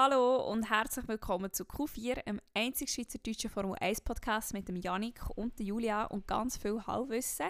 [0.00, 5.28] Hallo und herzlich willkommen zu Q4, einem einzig schweizerdeutschen Formel 1 Podcast mit dem Janik
[5.34, 7.48] und der Julia und ganz viel Halbwissen.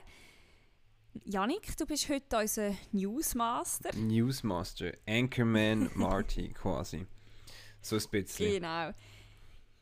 [1.27, 3.95] Janik, du bist heute unser Newsmaster.
[3.95, 7.07] Newsmaster, Anchorman Marty quasi.
[7.83, 8.53] So ein bisschen.
[8.53, 8.95] Genau.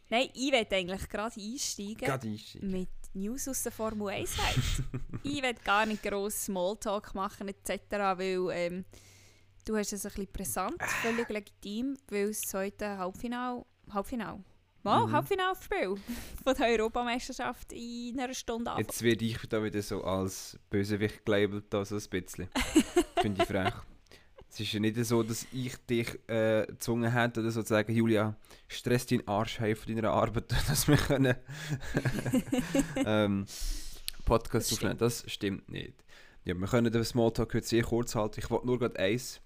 [0.09, 2.69] Nein, ich will eigentlich gerade einsteigen, Gerade einsteigen.
[2.73, 5.03] mit News aus der Formel 1 Welt.
[5.23, 7.71] ich will gar nicht gross Smalltalk machen etc.,
[8.17, 8.85] weil ähm,
[9.67, 14.43] du hast es ein bisschen brisant, völlig legitim, weil das zweite Halbfinale, Halbfinale,
[14.83, 15.13] Mal, Mhm.
[15.13, 15.97] Halbfinalspiel
[16.45, 18.87] von der Europameisterschaft in einer Stunde anfangen.
[18.89, 22.49] Jetzt werde ich da wieder so als Bösewicht gelabelt, da so ein bisschen.
[23.21, 23.75] Finde ich frech.
[24.49, 27.93] Es ist ja nicht so, dass ich dich äh, gezwungen hätte, oder so zu sagen,
[27.93, 28.37] Julia,
[28.69, 31.35] stress deinen Arsch heim von deiner Arbeit, dass wir können
[33.05, 33.45] ähm,
[34.25, 34.99] Podcast Das aufnehmen.
[34.99, 36.05] Das stimmt nicht.
[36.45, 38.39] Ja, wir können den Smalltalk heute sehr kurz halten.
[38.39, 39.41] Ich wollte nur gerade eins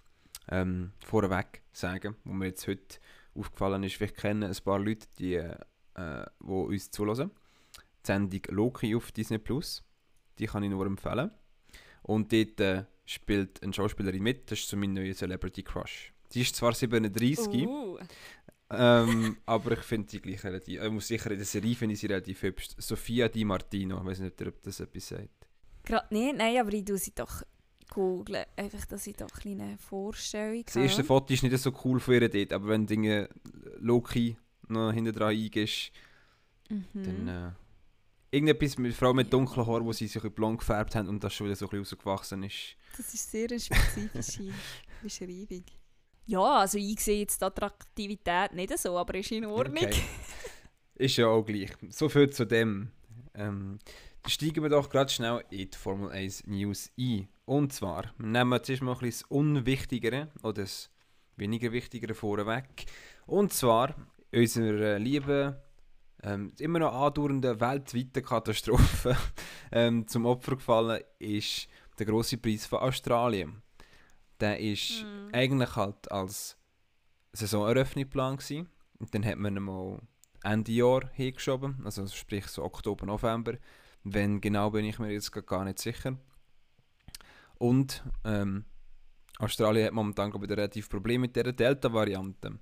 [0.49, 2.99] ähm, vorweg sagen, wo mir jetzt heute
[3.35, 4.01] aufgefallen ist.
[4.01, 5.57] Ich kenne ein paar Leute, die, äh,
[5.97, 7.31] die uns zulassen.
[7.77, 9.85] Die Sendung Loki auf Disney Plus.
[10.39, 11.31] Die kann ich nur empfehlen.
[12.03, 14.51] Und dort äh, spielt eine Schauspielerin mit.
[14.51, 16.13] Das ist so mein neuer Celebrity Crush.
[16.29, 17.99] Sie ist zwar 37, Uh,
[18.71, 20.81] ähm, aber ich finde sie gleich relativ.
[20.83, 22.69] Ich muss sicher in der Serie finde ich sie relativ hübsch.
[22.79, 23.99] Sophia Di Martino.
[23.99, 25.47] Ich weiß nicht, ob das etwas sagt.
[25.85, 27.43] gerade nicht, nein, aber ich tue sie doch
[27.91, 32.01] googeln, einfach, dass ich doch eine kleine Vorstellung Das erste Foto ist nicht so cool
[32.01, 33.29] von ihr dort, aber wenn du Dinge
[33.79, 34.37] Loki
[34.69, 35.93] noch hinten dran eingehst,
[36.71, 36.87] Mhm.
[36.95, 37.51] dann äh,
[38.31, 41.47] irgendetwas mit Frau mit dunklen Haaren, wo sie sich blond gefärbt haben und das schon
[41.47, 42.77] wieder so ein bisschen rausgewachsen ist.
[42.97, 44.53] Das ist sehr eine spezifische
[45.03, 45.65] Beschreibung.
[46.27, 49.85] Ja, also ich sehe jetzt die Attraktivität nicht so, aber ist in Ordnung.
[49.85, 50.03] Okay.
[50.95, 51.71] Ist ja auch gleich.
[51.89, 52.91] So viel zu dem.
[53.35, 53.79] Ähm,
[54.23, 57.27] dann steigen wir doch gerade schnell in die Formel 1 News ein.
[57.51, 60.89] Und zwar nehmen wir zuerst mal ein bisschen das Unwichtigere oder das
[61.35, 62.87] weniger Wichtigere vorweg.
[63.27, 63.93] Und zwar
[64.33, 65.57] unserer lieben,
[66.23, 69.17] ähm, immer noch andauernden weltweiten Katastrophe
[69.73, 71.67] ähm, zum Opfer gefallen ist
[71.99, 73.61] der große Preis von Australien.
[74.39, 75.31] Der ist Mhm.
[75.33, 76.57] eigentlich halt als
[77.33, 78.69] Saisoneröffnung geplant gewesen.
[79.01, 79.99] Und dann hat man ihn mal
[80.45, 83.55] Ende Jahr hingeschoben, also sprich so Oktober, November.
[84.05, 86.17] Wenn genau bin ich mir jetzt gar nicht sicher.
[87.61, 88.65] Und ähm,
[89.39, 92.59] Australien hat momentan glaub ich, relativ Probleme mit dieser Delta-Variante.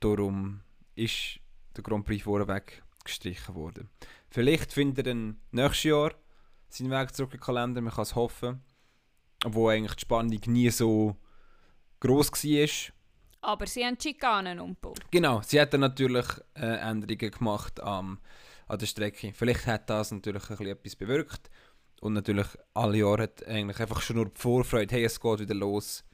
[0.00, 0.62] Darum
[0.96, 1.38] ist
[1.76, 3.88] der Grand Prix vorweg gestrichen worden.
[4.30, 6.12] Vielleicht findet er dann nächstes Jahr
[6.68, 8.64] seinen Weg zurück in den Kalender, man kann es hoffen.
[9.44, 11.16] Obwohl eigentlich die Spannung nie so
[12.00, 12.94] gross war.
[13.42, 14.98] Aber sie haben die Schikanen umgebaut.
[15.12, 18.18] Genau, sie hat dann natürlich äh, Änderungen gemacht am,
[18.66, 19.32] an der Strecke.
[19.32, 21.48] Vielleicht hat das natürlich ein bisschen etwas bewirkt.
[22.00, 25.54] Und natürlich alle Jahre hat eigentlich einfach schon nur die Vorfreude, hey, es geht wieder
[25.54, 26.04] los.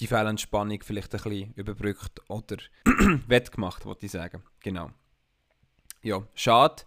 [0.00, 2.56] Die fehlende Spannung vielleicht ein bisschen überbrückt oder
[3.26, 4.42] wettgemacht, wollte ich sagen.
[4.60, 4.90] Genau.
[6.02, 6.84] Ja, schade.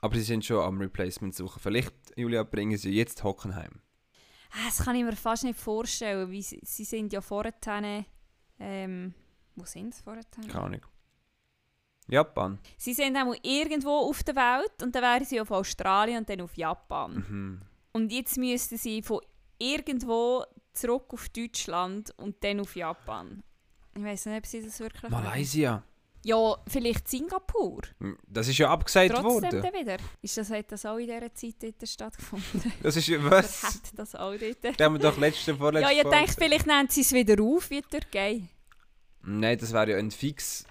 [0.00, 1.60] Aber sie sind schon am Replacement suchen.
[1.60, 3.80] Vielleicht, Julia, bringen sie jetzt Hockenheim.
[4.50, 7.54] Ah, Das kann ich mir fast nicht vorstellen, weil sie, sie sind ja vorher...
[8.58, 9.14] Ähm,
[9.54, 10.22] wo sind sie vorher?
[10.34, 10.80] Keine Ahnung.
[12.08, 12.58] Japan.
[12.76, 16.40] Sie sind auch irgendwo auf der Welt und dann wären sie auf Australien und dann
[16.40, 17.24] auf Japan.
[17.28, 17.60] Mhm.
[17.92, 19.20] Und jetzt müssten sie von
[19.58, 23.42] irgendwo zurück auf Deutschland und dann auf Japan.
[23.96, 25.10] Ich weiß nicht, ob sie das wirklich.
[25.10, 25.82] Malaysia.
[26.24, 27.82] Ja, vielleicht Singapur.
[28.26, 29.62] Das ist ja abgesagt Trotzdem worden.
[29.62, 29.96] dann wieder.
[30.22, 32.72] Ist das, hat das auch in dieser Zeit dort stattgefunden?
[32.82, 33.62] Das ist ja Oder was?
[33.62, 34.80] hat das auch dort?
[34.80, 37.70] Da haben wir doch letzte, vorletzte Ja, ich denke, vielleicht nehmen sie es wieder auf
[37.70, 38.42] wie die Türkei.
[39.22, 40.66] Nein, das wäre ja ein Fix...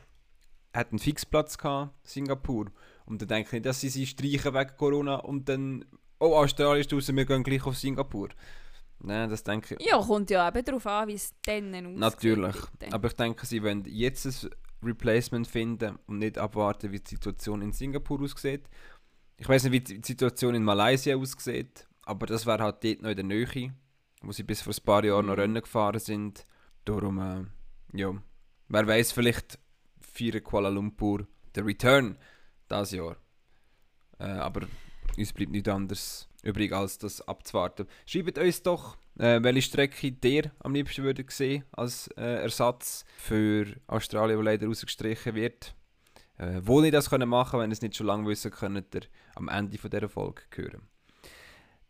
[0.76, 2.68] Hat einen Fixplatz gehabt, Singapur.
[3.06, 5.86] Und dann denke ich nicht, dass sie sie streichen wegen Corona und dann...
[6.20, 8.30] Oh, Australien ist draußen, wir gehen gleich auf Singapur.
[9.00, 9.88] Nein, das denke ich...
[9.88, 11.98] Ja, kommt ja eben darauf an, wie es dann aussieht.
[11.98, 12.56] Natürlich.
[12.80, 12.94] dort.
[12.94, 14.50] Aber ich denke, sie wollen jetzt ein
[14.84, 18.68] Replacement finden und nicht abwarten, wie die Situation in Singapur aussieht.
[19.38, 23.10] Ich weiß nicht, wie die Situation in Malaysia aussieht, aber das wäre halt dort noch
[23.10, 23.74] in der Nähe,
[24.22, 25.42] wo sie bis vor ein paar Jahren noch Mhm.
[25.42, 26.44] Rennen gefahren sind.
[26.86, 27.44] Darum, äh,
[27.98, 28.14] ja,
[28.70, 29.60] wer weiß, vielleicht
[30.16, 32.18] feiern Kuala Lumpur der Return
[32.70, 33.18] dieses Jahr.
[34.20, 34.68] Äh, aber
[35.18, 37.88] uns bleibt nichts anderes übrig, als das abzuwarten.
[38.06, 43.66] Schreibt uns doch, äh, welche Strecke ihr am liebsten würdet sehen als äh, Ersatz für
[43.88, 45.76] Australien, die leider rausgestrichen wird.
[46.38, 49.02] Äh, wo ihr das können machen wenn ihr es nicht schon lange wissen, könnt ihr
[49.36, 50.82] am Ende von dieser Folge hören.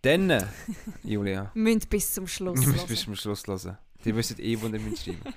[0.02, 0.46] Dann, äh,
[1.04, 2.88] Julia, Müsst bis zum Schluss hören.
[2.88, 3.78] bis zum Schluss hören.
[4.04, 5.34] Die wissen eh, wo ihr müsst schreiben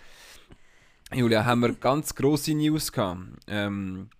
[1.14, 3.20] Julia, haben wir ganz grosse News gehabt.
[3.46, 4.10] Ähm,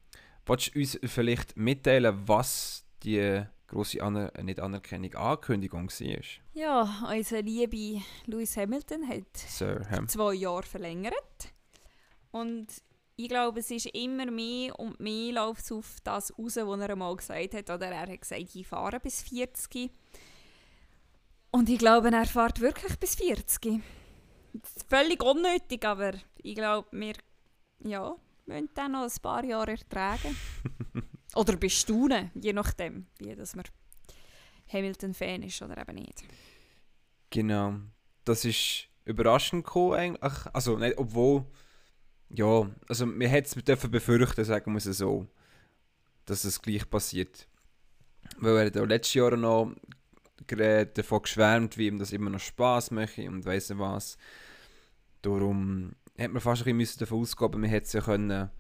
[0.47, 6.23] willst du uns vielleicht mitteilen, was die grosse Aner äh, nicht Anerkennung, Ankündigung war?
[6.55, 10.09] Ja, unser lieber Lewis Hamilton hat Sir Ham.
[10.09, 11.53] zwei Jahre verlängert.
[12.31, 12.67] Und
[13.17, 16.91] ich glaube, es ist immer mehr und mehr läuft es auf das raus, was er
[16.91, 17.69] einmal gesagt hat.
[17.69, 19.91] Oder er hat gesagt, ich fahre bis 40.
[21.51, 23.83] Und ich glaube, er fährt wirklich bis 40.
[24.89, 27.15] Völlig unnötig, aber ich glaube, wir
[27.81, 28.15] ja,
[28.47, 30.37] müssen dann noch ein paar Jahre ertragen.
[31.35, 33.65] oder bestaunen, je nachdem, wie dass man
[34.73, 36.25] Hamilton-Fan ist oder eben nicht.
[37.31, 37.77] Genau.
[38.25, 40.47] Das ist überraschend gekommen eigentlich.
[40.53, 41.47] Also, nicht, obwohl,
[42.31, 45.27] ja, also wir hätten es befürchten, sagen wir es so,
[46.27, 47.49] dass es gleich passiert.
[48.39, 49.75] Weil er letztes Jahr noch
[50.47, 54.17] davon geschwärmt, wie ihm das immer noch Spaß macht und weiss nicht was.
[55.23, 58.51] Darum hätte man fast ein bisschen davon ausgehen wir hätten ja können,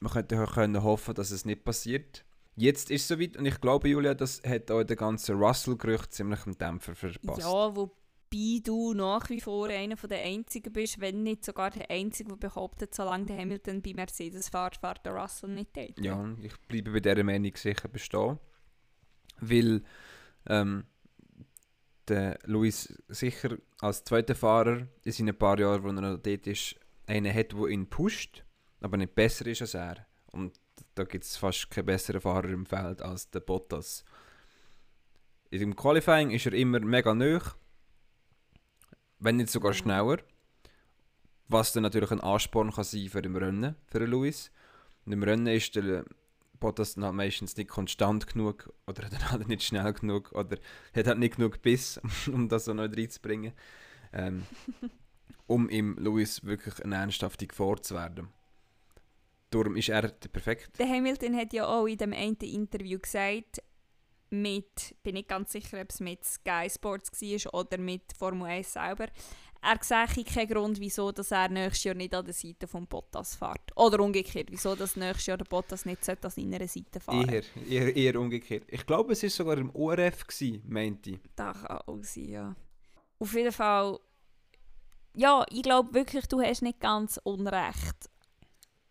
[0.00, 2.24] man könnte ja können hoffen, dass es nicht passiert.
[2.56, 6.44] Jetzt ist es soweit und ich glaube, Julia, das hat auch der ganze Russell-Gerücht ziemlich
[6.44, 7.40] einen Dämpfer verpasst.
[7.40, 12.30] Ja, wobei du nach wie vor einer der Einzigen bist, wenn nicht sogar der Einzige,
[12.30, 16.00] der behauptet, solange der Hamilton bei Mercedes fährt, fährt der Russell nicht dort.
[16.00, 18.38] Ja, ich bleibe bei dieser Meinung sicher bestehen.
[19.40, 19.82] Weil
[20.48, 20.84] ähm,
[22.08, 26.76] der Luis sicher als zweiter Fahrer in seinen paar Jahren, wo er noch dort ist,
[27.06, 28.44] einen hat, der ihn pusht,
[28.80, 30.06] aber nicht besser ist als er.
[30.26, 30.58] Und
[30.94, 34.04] da gibt es fast keinen besseren Fahrer im Feld als der Bottas.
[35.50, 37.54] Dem Qualifying ist er immer mega nöch,
[39.18, 40.18] wenn nicht sogar schneller.
[41.48, 44.50] Was dann natürlich ein Ansporn kann sein für im Rennen, für den Luis.
[45.06, 46.04] Und im Rennen ist der
[46.60, 50.58] Bottas halt meistens nicht konstant genug oder dann halt nicht schnell genug oder
[50.94, 52.00] hat halt nicht genug Biss,
[52.32, 53.52] um das so neu reinzubringen.
[54.12, 54.46] Ähm,
[55.46, 58.28] um ihm Luis wirklich eine ernsthafte Gefahr zu werden.
[59.50, 60.78] Darum ist er der perfekte.
[60.78, 63.62] Der Hamilton hat ja auch in dem einen Interview gesagt,
[64.30, 68.74] mit, bin nicht ganz sicher, ob es mit Sky Sports war oder mit Formel 1
[68.74, 69.06] selber,
[69.60, 73.34] er sehe keinen Grund, wieso dass er nächstes Jahr nicht an der Seite von Bottas
[73.34, 73.76] fährt.
[73.76, 77.96] Oder umgekehrt, wieso dass nächstes Jahr der Bottas nicht an seiner Seite fahren eher, eher,
[77.96, 78.64] eher umgekehrt.
[78.68, 81.18] Ich glaube, es war sogar im ORF, gewesen, meinte ich.
[81.34, 82.56] Das kann auch sein, ja.
[83.18, 83.98] Auf jeden Fall,
[85.14, 88.08] ja, ich glaube wirklich, du hast nicht ganz Unrecht.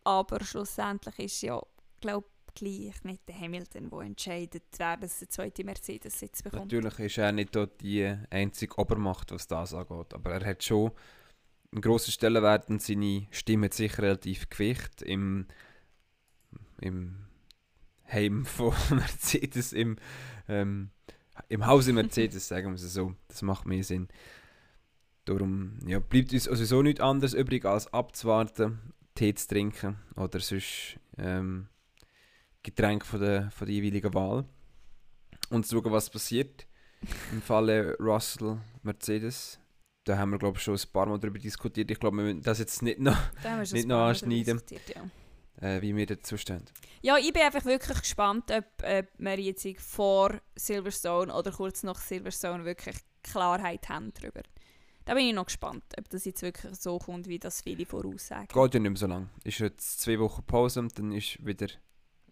[0.04, 1.62] Aber schlussendlich ist ja,
[2.02, 2.28] glaube
[2.58, 6.72] gleich nicht der Hamilton, der entscheidet, wer das der zweite Mercedes-Sitz bekommt.
[6.72, 10.92] Natürlich ist er nicht die einzige Obermacht, was das angeht, aber er hat schon
[11.72, 15.46] einen grossen Stellenwert und seine Stimme hat sicher relativ Gewicht im,
[16.82, 17.28] im
[18.12, 19.98] Heim von Mercedes, im,
[20.48, 20.90] ähm,
[21.50, 23.14] im Hause Mercedes, sagen wir es so.
[23.28, 24.08] Das macht mehr Sinn.
[25.26, 28.80] Darum ja, bleibt uns sowieso nichts anderes übrig, als abzuwarten
[29.14, 31.68] Tee zu trinken oder sonst ähm,
[32.68, 34.46] Getränk von der, von der jeweiligen Wahl
[35.50, 36.68] und zu schauen, was passiert.
[37.32, 39.60] Im Falle Russell Mercedes.
[40.04, 41.92] Da haben wir, glaube ich, schon ein paar Mal darüber diskutiert.
[41.92, 43.18] Ich glaube, wir müssen das jetzt nicht noch,
[43.72, 45.68] nicht noch anschneiden, ja.
[45.68, 46.64] äh, wie wir dazu stehen.
[47.02, 52.00] Ja, ich bin einfach wirklich gespannt, ob, ob wir jetzt vor Silverstone oder kurz nach
[52.00, 54.42] Silverstone wirklich Klarheit haben darüber.
[55.04, 58.48] Da bin ich noch gespannt, ob das jetzt wirklich so kommt, wie das viele voraussagen.
[58.48, 59.30] Geht ja nicht mehr so lange.
[59.44, 61.68] Ist jetzt zwei Wochen Pause und dann ist wieder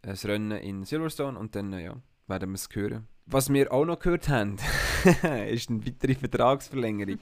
[0.06, 3.08] ein Rennen in Silverstone und dann ja, werden wir es hören.
[3.26, 4.58] Was wir auch noch gehört haben,
[5.50, 7.20] ist eine weitere Vertragsverlängerung.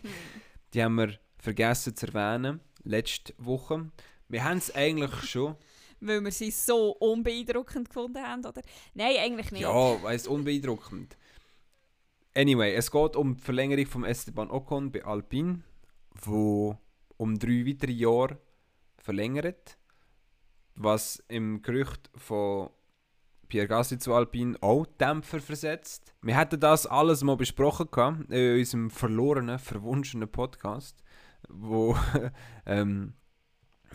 [0.73, 3.89] Die haben wir vergessen zu erwähnen, letzte Woche.
[4.27, 5.55] Wir haben es eigentlich schon.
[6.01, 8.61] Weil wir sie so unbeeindruckend gefunden haben, oder?
[8.93, 9.61] Nein, eigentlich nicht.
[9.61, 11.15] Ja, weißt unbeeindruckend.
[12.35, 15.61] Anyway, es geht um die Verlängerung von Esteban Ocon bei Alpine,
[16.25, 16.77] wo
[17.15, 18.37] um drei weitere Jahre
[18.97, 19.77] verlängert,
[20.75, 22.69] was im Gerücht von
[23.47, 26.13] Pierre Gasly zu Alpine auch Dämpfer versetzt.
[26.21, 31.03] Wir hatten das alles mal besprochen in unserem verlorenen, verwunschenen Podcast,
[31.49, 31.95] wo
[32.65, 33.13] ähm,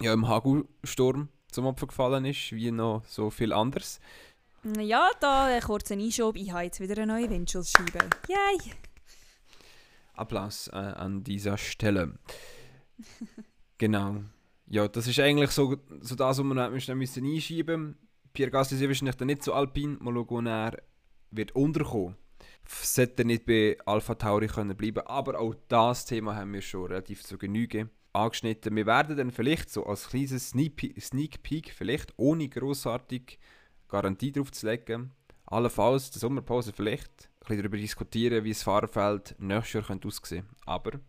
[0.01, 4.01] ja, im Hagelsturm zum Opfer gefallen ist, wie noch so viel anderes.
[4.79, 6.37] Ja, da ein kurzer Einschub.
[6.37, 7.99] Ich habe jetzt wieder eine neue Windschutzscheibe.
[8.29, 8.73] Yay!
[10.15, 12.19] Applaus äh, an dieser Stelle.
[13.79, 14.23] genau.
[14.71, 17.97] Ja, das ist eigentlich so, so das, was wir müssen, müssen einschieben
[18.33, 19.99] Pierre Gasly ist wahrscheinlich dann nicht so alpin.
[20.01, 20.77] Mal schauen, er
[21.31, 22.17] wird unterkommen.
[22.69, 25.07] Sollte nicht bei Alpha Tauri können bleiben.
[25.07, 28.77] Aber auch das Thema haben wir schon relativ zu Genüge angeschnitten.
[28.77, 33.39] Wir werden dann vielleicht so als kleines Sneak Peek, vielleicht ohne großartig
[33.89, 35.13] Garantie drauf zu legen.
[35.47, 40.45] Allenfalls der Sommerpause vielleicht ein bisschen darüber diskutieren, wie das Fahrerfeld nächstes Jahr aussehen könnte.
[40.67, 41.01] Aber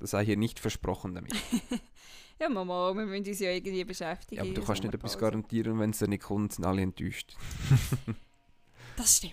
[0.00, 1.34] das sei hier nicht versprochen damit.
[2.40, 4.36] ja, Mama, wir müssen uns ja irgendwie beschäftigen.
[4.36, 7.36] Ja, aber du kannst nicht etwas garantieren, wenn es dann nicht kommt, sind alle enttäuscht.
[8.96, 9.32] das stimmt.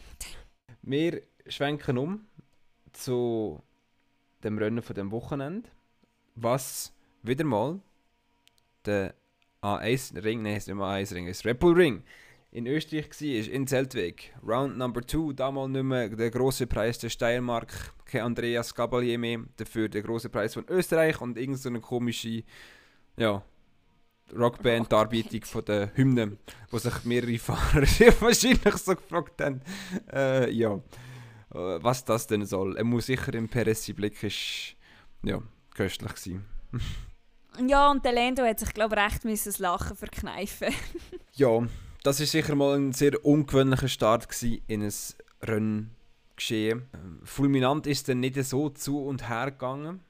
[0.82, 2.26] Wir schwenken um
[2.94, 3.62] zu
[4.44, 5.70] dem Rennen von dem Wochenende,
[6.36, 6.94] was
[7.24, 7.80] wieder mal
[8.86, 9.16] der
[9.62, 12.04] A1 Ring, nein, es ist nicht mal A1 Ring, es ist Red Bull Ring
[12.56, 14.34] in Österreich war, in Zeltweg.
[14.42, 19.42] Round Number 2, damals nicht mehr der große Preis der Steiermark, kein Andreas Gabalier mehr,
[19.58, 22.44] dafür der große Preis von Österreich und irgendeine so komische,
[23.18, 23.44] ja,
[24.34, 26.38] Rockband, Darbietung von der Hymne,
[26.70, 27.82] wo sich mehrere Fahrer
[28.22, 29.62] wahrscheinlich so gefragt haben,
[30.12, 30.80] äh, ja, äh,
[31.54, 32.78] was das denn soll.
[32.78, 34.76] Er muss sicher im Perez Blick ist,
[35.24, 35.42] ja,
[35.74, 36.46] köstlich sein.
[37.68, 40.74] ja, und der Lando hat sich, glaube ich, recht müssen das Lachen verkneifen.
[41.34, 41.68] ja,
[42.04, 44.94] das ist sicher mal ein sehr ungewöhnlicher Start in ein
[45.42, 46.88] Renngeschehen.
[47.24, 50.02] Fulminant ist dann nicht so zu und her gegangen.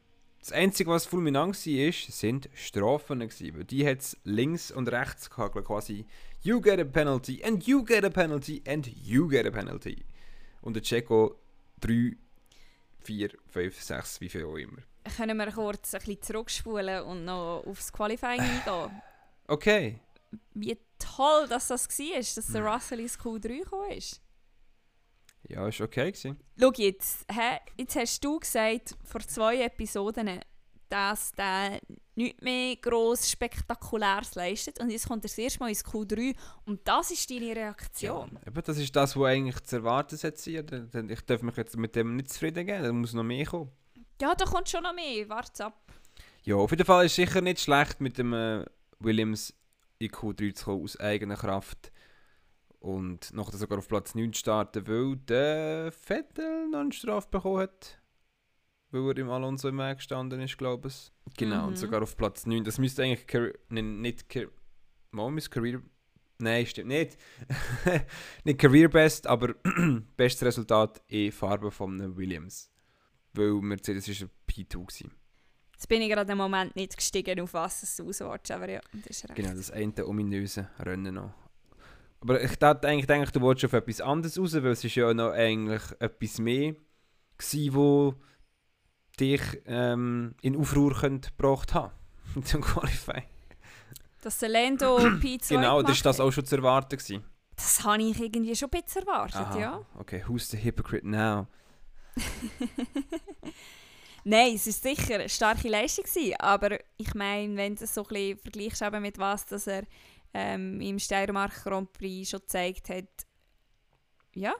[0.46, 3.20] Das Einzige, was fulminant war, sind Strafen.
[3.20, 3.66] Gewesen.
[3.66, 6.06] Die hat es links und rechts gehabt, quasi
[6.44, 10.06] You get a penalty, and you get a penalty, and you get a penalty.
[10.62, 11.40] Und der Checo
[11.82, 12.16] 3,
[13.00, 14.84] 4, 5, 6, wie viel auch immer.
[15.18, 19.02] Können wir kurz ein bisschen zurückspulen und noch aufs Qualifying eingehen?
[19.48, 20.00] Okay
[20.54, 22.66] wie toll dass das war, dass der.
[22.66, 24.22] Russell ins Q3 gekommen ist.
[25.48, 26.38] Ja, ist okay gewesen.
[26.60, 30.40] Schau jetzt, hä, jetzt hast du gesagt, vor zwei Episoden,
[30.90, 31.80] dass der
[32.16, 36.36] nichts mehr gross Spektakuläres leistet und jetzt kommt er das erste Mal ins Q3
[36.66, 38.32] und das ist deine Reaktion.
[38.34, 41.96] Ja, aber das ist das, was eigentlich zu erwarten sein Ich darf mich jetzt mit
[41.96, 43.72] dem nicht zufrieden geben, da muss noch mehr kommen.
[44.22, 45.92] Ja, da kommt schon noch mehr, warte ab.
[46.44, 48.66] Ja, auf jeden Fall ist es sicher nicht schlecht mit dem äh,
[49.00, 49.54] Williams
[49.98, 51.92] in Q3 zu kommen aus eigener Kraft
[52.86, 58.00] und nachher sogar auf Platz 9 starten, weil der Vettel noch eine Strafe bekommen hat.
[58.92, 61.12] Weil er im Alonso im Weg gestanden ist, glaube ich.
[61.36, 61.68] Genau, mhm.
[61.70, 62.64] und sogar auf Platz 9.
[62.64, 64.46] Das müsste eigentlich Car ne, nicht Car
[65.12, 65.82] Mom Career.
[66.38, 67.18] Nein, stimmt nicht.
[68.44, 69.56] nicht Career Best, aber
[70.18, 72.70] bestes Resultat in Farbe von Williams.
[73.34, 75.12] Weil Mercedes war ein P2 gewesen.
[75.74, 79.18] Jetzt bin ich gerade im Moment nicht gestiegen, auf was es auswärts aber ja, das
[79.18, 79.36] ist recht.
[79.36, 81.45] Genau, das eine ominöse Rennen noch.
[82.22, 85.14] Aber ich dachte eigentlich, denke, du wolltest auf etwas anderes raus, weil es ist ja
[85.14, 86.76] noch eigentlich etwas mehr
[87.38, 88.16] gewesen, wo
[89.20, 91.92] dich ähm, in Aufruhr gebracht haben
[92.44, 93.24] zum Qualify.
[94.22, 97.24] Dass der Lando P2 Genau, das ist das auch schon zu erwarten gewesen.
[97.56, 99.82] Das habe ich irgendwie schon ein bisschen erwartet, Aha, ja.
[99.98, 101.48] Okay, who's the hypocrite now?
[104.28, 108.02] Nein, es war sicher eine starke Leistung, gewesen, aber ich meine, wenn du es so
[108.02, 109.84] ein bisschen vergleichst mit was dass er
[110.38, 113.06] ähm, im Steiermark Grand Prix schon gezeigt hat,
[114.34, 114.54] ja,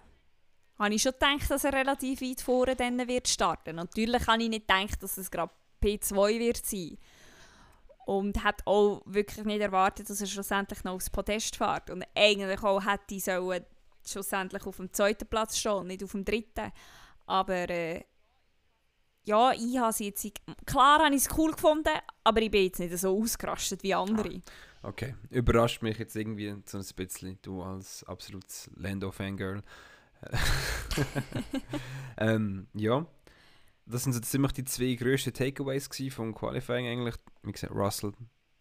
[0.80, 3.76] habe ich schon gedacht, dass er relativ weit vorne dann wird starten.
[3.76, 5.52] Natürlich habe ich nicht gedacht, dass es gerade
[5.84, 6.98] P2 wird sein.
[8.06, 11.90] Und hat auch wirklich nicht erwartet, dass er schlussendlich noch aufs Podest fährt.
[11.90, 13.26] Und eigentlich auch hätte ich
[14.10, 16.72] schlussendlich auf dem zweiten Platz stehen, nicht auf dem dritten.
[17.26, 18.04] Aber äh,
[19.24, 20.26] ja, ich habe sie jetzt...
[20.66, 21.90] Klar habe ich es cool gefunden,
[22.24, 24.36] aber ich bin jetzt nicht so ausgerastet wie andere.
[24.36, 24.42] Ah,
[24.86, 29.64] okay, überrascht mich jetzt irgendwie so ein bisschen, du als absolutes Lando-Fangirl.
[32.18, 33.06] ähm, ja,
[33.86, 37.16] das sind so ziemlich die zwei grössten Takeaways vom Qualifying eigentlich.
[37.44, 38.14] Wie gesagt, Russell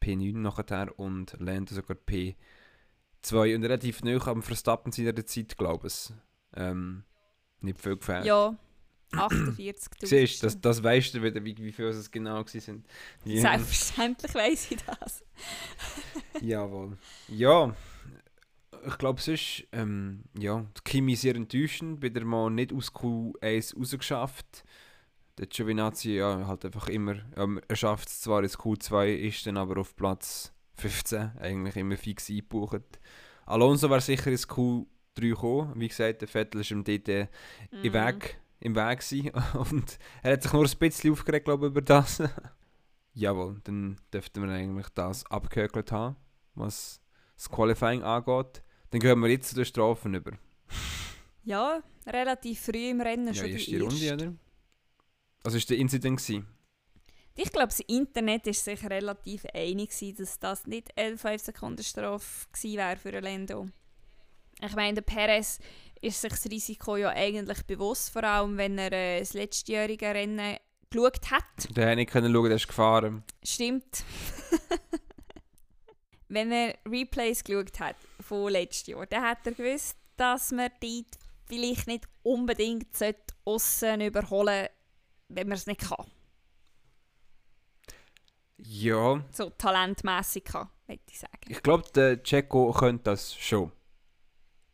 [0.02, 6.12] P9 nachher und Lando sogar P2 und relativ nah am Verstappen seiner Zeit, glaube ich.
[6.54, 7.04] Ähm,
[7.60, 8.26] nicht viel gefällt.
[8.26, 8.54] Ja,
[9.18, 10.06] 48'000.
[10.06, 12.84] Siehst das, das weißt du wieder, wie, wie viel es genau waren.
[13.24, 13.40] Ja.
[13.40, 15.24] Selbstverständlich weiss ich das.
[16.40, 16.96] Jawohl.
[17.28, 17.74] Ja,
[18.86, 24.64] ich glaube sonst, ähm, ja, Kimi sehr enttäuschend, wieder mal nicht aus Q1 rausgeschafft.
[25.38, 29.56] Der Giovinazzi, ja, halt einfach immer, ähm, er schafft es zwar ins Q2, ist dann
[29.56, 32.82] aber auf Platz 15 eigentlich immer fix eingebucht.
[33.46, 37.28] Alonso war sicher ins Q3 gekommen, wie gesagt, der Vettel ist ihm dort äh,
[37.70, 37.84] mm.
[37.84, 39.30] im Weg im Weg sein.
[39.54, 42.22] Und er hat sich nur ein bisschen aufgeregt, glaube ich, über das.
[43.14, 46.16] Jawohl, dann dürften wir eigentlich das abgehökelt haben,
[46.54, 47.00] was
[47.36, 48.62] das Qualifying angeht.
[48.90, 50.32] Dann gehen wir jetzt zu den Strafen über.
[51.44, 54.34] ja, relativ früh im Rennen ja, schon die erste Runde, oder?
[55.44, 56.18] Also war der Incident?
[56.18, 56.46] Gewesen?
[57.36, 62.46] Ich glaube, das Internet ist sich relativ einig, dass das nicht 11 5 Sekunden Strafe
[62.52, 63.68] gewesen wäre für Lando.
[64.60, 65.58] Ich meine, der Perez
[66.04, 70.56] ist sich das Risiko ja eigentlich bewusst, vor allem wenn er äh, das letztjährige Rennen
[70.90, 71.76] geschaut hat.
[71.76, 73.24] Der hätte nicht können schauen, der ist gefahren.
[73.42, 74.04] Stimmt.
[76.28, 81.18] wenn er Replays geschaut hat von letztes Jahr, dann hat er gewusst, dass man dort
[81.46, 82.88] vielleicht nicht unbedingt
[83.44, 84.68] außen überholen
[85.28, 86.06] wenn man es nicht kann.
[88.58, 89.24] Ja.
[89.32, 91.40] So talentmässig kann, würde ich sagen.
[91.48, 93.72] Ich glaube, der Checo könnte das schon.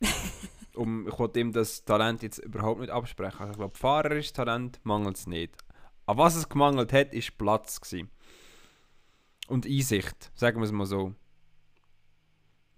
[0.81, 3.51] um, ich wollte ihm das Talent jetzt überhaupt nicht absprechen.
[3.51, 5.55] Ich glaube, fahrerisch Talent mangelt es nicht.
[6.07, 7.81] Aber was es gemangelt hat, war Platz.
[7.81, 8.11] Gewesen.
[9.47, 11.15] Und Einsicht, sagen wir es mal so.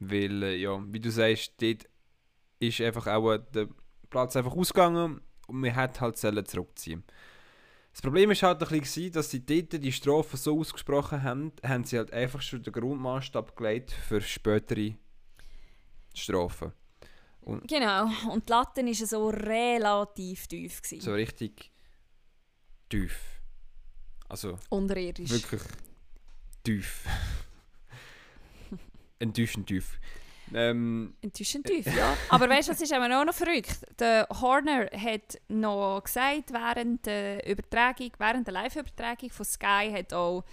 [0.00, 1.88] Weil, äh, ja, wie du sagst, dort
[2.58, 3.68] ist einfach auch der
[4.10, 7.04] Platz einfach ausgegangen und man hätte halt sollen zurückziehen
[7.92, 11.84] Das Problem ist halt ein bisschen, dass sie dort die Strafe so ausgesprochen haben, haben
[11.84, 14.96] sie halt einfach schon den Grundmaßstab gelegt für spätere
[16.14, 16.72] Strafen.
[17.42, 20.80] Und Genau, und die Latte war so relativ tief.
[20.82, 21.00] Gewesen.
[21.00, 21.72] so richtig
[22.88, 23.18] tief.
[24.28, 25.30] Also Unterirdisch.
[25.30, 25.62] wirklich
[26.62, 27.04] tief.
[29.18, 29.98] Enttäuschend tief.
[30.54, 32.16] Ähm, Enttäuschend tief, ja.
[32.28, 33.84] Aber weißt du, das ist eben auch noch verrückt.
[33.98, 40.44] Der Horner hat noch gesagt, während der Übertragung, während der Live-Übertragung von Sky hat auch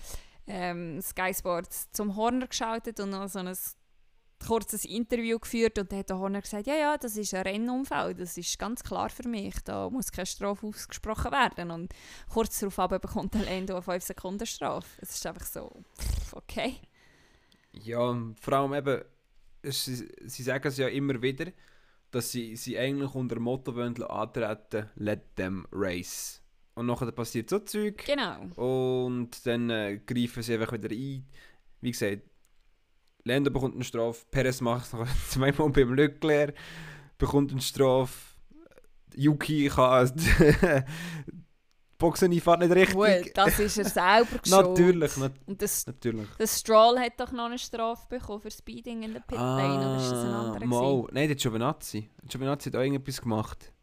[0.47, 3.55] ähm, Sky Sports zum Horner geschaltet und noch so ein
[4.45, 8.37] kurzes Interview geführt und dann hat Horner gesagt, ja, ja, das ist ein Rennunfall, das
[8.37, 11.93] ist ganz klar für mich, da muss keine Strafe ausgesprochen werden und
[12.31, 14.87] kurz darauf aber bekommt der Lando eine 5 Sekunden Strafe.
[15.01, 15.71] Es ist einfach so,
[16.33, 16.75] okay.
[17.73, 19.01] Ja, vor allem eben,
[19.61, 21.51] es- sie, sie sagen es ja immer wieder,
[22.11, 26.41] dass sie, sie eigentlich unter dem Motto wollen antreten, let them race.
[26.75, 28.41] Und nachher passiert so Zeug Genau.
[28.55, 31.25] und dann äh, greifen sie einfach wieder ein.
[31.81, 32.21] Wie gesagt,
[33.23, 36.53] Lando bekommt eine Strafe, Perez macht es noch zweimal beim Leclerc,
[37.17, 38.13] bekommt eine Strafe,
[39.15, 40.83] Yuki kann die
[41.97, 42.95] Boxeneinfahrt nicht richtig.
[42.95, 44.47] Gut, das ist er selber geschuld.
[44.67, 46.27] natürlich, nat Und das, natürlich.
[46.39, 50.11] der Stroll hat doch noch eine Strafe bekommen für Speeding in der Pitlane, oder ist
[50.11, 50.61] das ein anderer?
[50.63, 51.07] Ah, mal.
[51.11, 52.09] Nein, der Giovinazzi.
[52.25, 53.73] Giovinazzi hat auch irgendetwas gemacht.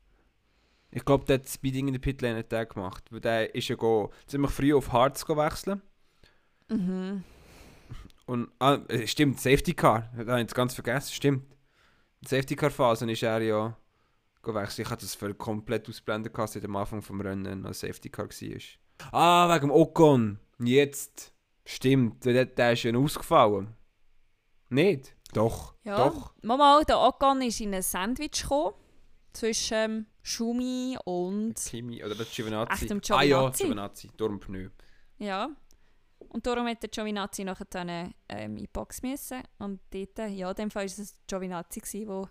[0.91, 3.05] Ich glaube, der hat Speeding in der Pitlane nicht der gemacht.
[3.11, 5.83] Weil der ist ja go, ziemlich früh auf Harz go wechseln.
[6.71, 7.23] Mhm.
[8.27, 10.11] Und, ah, äh, stimmt, Safety Car.
[10.17, 11.45] Das habe ich jetzt ganz vergessen, stimmt.
[11.45, 13.77] In der Safety Car Phase ist er ja
[14.43, 14.85] go wechseln.
[14.85, 18.29] Ich hatte das völlig komplett ausblenden gehabt, seit am Anfang vom Rennen noch Safety Car
[18.29, 19.13] war.
[19.13, 20.39] Ah, wegen dem Ocon.
[20.59, 21.33] Jetzt.
[21.65, 23.75] Stimmt, der, der ist ja ausgefallen.
[24.69, 25.17] Nicht?
[25.33, 25.75] Doch.
[25.85, 26.09] Ja.
[26.09, 26.33] Doch.
[26.43, 28.75] Mama, der Ocon ist in ein Sandwich gekommen
[29.33, 32.73] zwischen ähm, Schumi und Kimi oder der Giovinazzi.
[32.73, 34.09] Ach, dem Ah ja, Giovinazzi.
[34.17, 34.69] Giovinazzi, Pneu.
[35.19, 35.51] ja.
[36.37, 39.43] Und darum hat der Giovinazzi nachher dann ähm, in die Box müssen.
[39.59, 42.31] Und dort, ja, in dem Fall war es Giovinazzi, der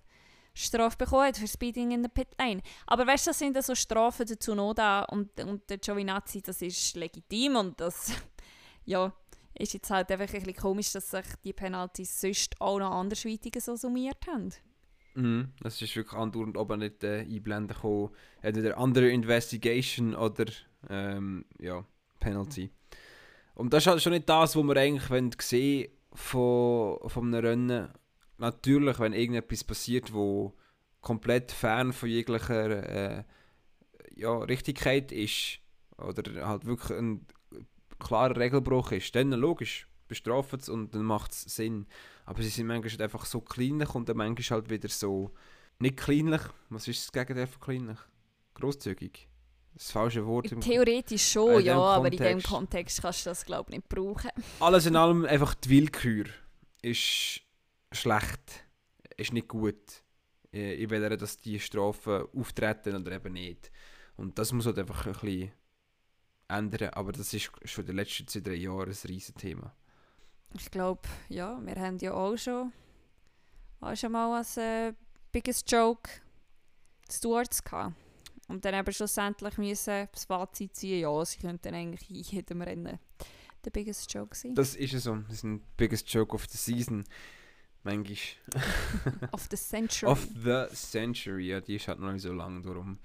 [0.53, 2.61] Strafe bekommen hat für Speeding in der Pitlane.
[2.85, 4.75] Aber weißt du, das sind so Strafen dazu noch
[5.07, 8.11] und, und der Giovinazzi, das ist legitim und das,
[8.85, 9.11] ja,
[9.55, 13.55] ist jetzt halt einfach ein bisschen komisch, dass sich die Penalties sonst auch noch andersweitig
[13.59, 14.53] so summiert haben.
[15.15, 15.51] Mhm.
[15.61, 18.11] Das ist wirklich andauernd oben nicht äh, einblenden gekommen.
[18.43, 20.45] Entweder Under Investigation oder
[20.91, 21.83] ähm, ja,
[22.19, 22.69] Penalty.
[23.55, 27.89] Und das ist halt schon nicht das, was wir eigentlich sehen von, von einem Rennen.
[28.37, 30.53] Natürlich, wenn irgendetwas passiert, wo
[31.01, 33.23] komplett fern von jeglicher äh,
[34.15, 35.59] ja, Richtigkeit ist
[35.97, 37.25] oder halt wirklich ein
[37.99, 41.85] klarer Regelbruch ist, dann logisch, bestrafen es und dann macht es Sinn.
[42.25, 45.31] Aber sie sind manchmal halt einfach so kleinlich und dann manchmal halt wieder so
[45.79, 46.41] nicht kleinlich.
[46.69, 47.99] Was ist das Gegenteil von kleinlich?
[48.55, 49.29] Großzügig.
[49.75, 50.51] Das falsche Wort.
[50.51, 53.01] im- Theoretisch schon, dem ja, aber in dem Kontext.
[53.01, 54.31] Kannst du das, glaube ich, nicht brauchen.
[54.59, 56.25] Alles in allem einfach die Willkür
[56.81, 57.41] ist
[57.91, 58.65] schlecht.
[59.17, 60.03] Ist nicht gut.
[60.53, 63.69] Äh, Ich will, dass die Strafen auftreten oder eben nicht.
[64.15, 65.51] Und das muss halt einfach ein bisschen
[66.47, 66.89] ändern.
[66.93, 69.75] Aber das ist schon in den letzten zwei, drei Jahren ein riesen Thema.
[70.57, 72.71] Ich glaube, ja, wir haben ja auch schon,
[73.81, 74.93] auch schon mal als äh,
[75.33, 76.09] Biggest Joke
[77.11, 77.93] Stewards gehabt.
[78.47, 82.99] Und dann eben schlussendlich müssen das Fazit ziehen, ja, sie könnten eigentlich in jedem Rennen
[83.63, 84.53] der Biggest Joke sein.
[84.53, 85.15] Das ist ja so.
[85.15, 87.03] Das ist ein biggest joke of the season.
[87.83, 88.17] Manchmal.
[89.31, 90.09] Of the Century.
[90.09, 92.99] Of the Century, ja, die ist halt noch nicht so lang, darum.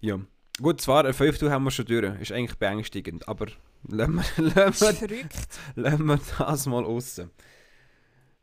[0.00, 0.20] Ja.
[0.60, 3.46] Gut, zwar, ein Fünftel haben wir schon durch, ist eigentlich beängstigend, aber
[3.86, 5.28] lassen wir, lassen wir,
[5.76, 7.22] lassen wir das mal raus.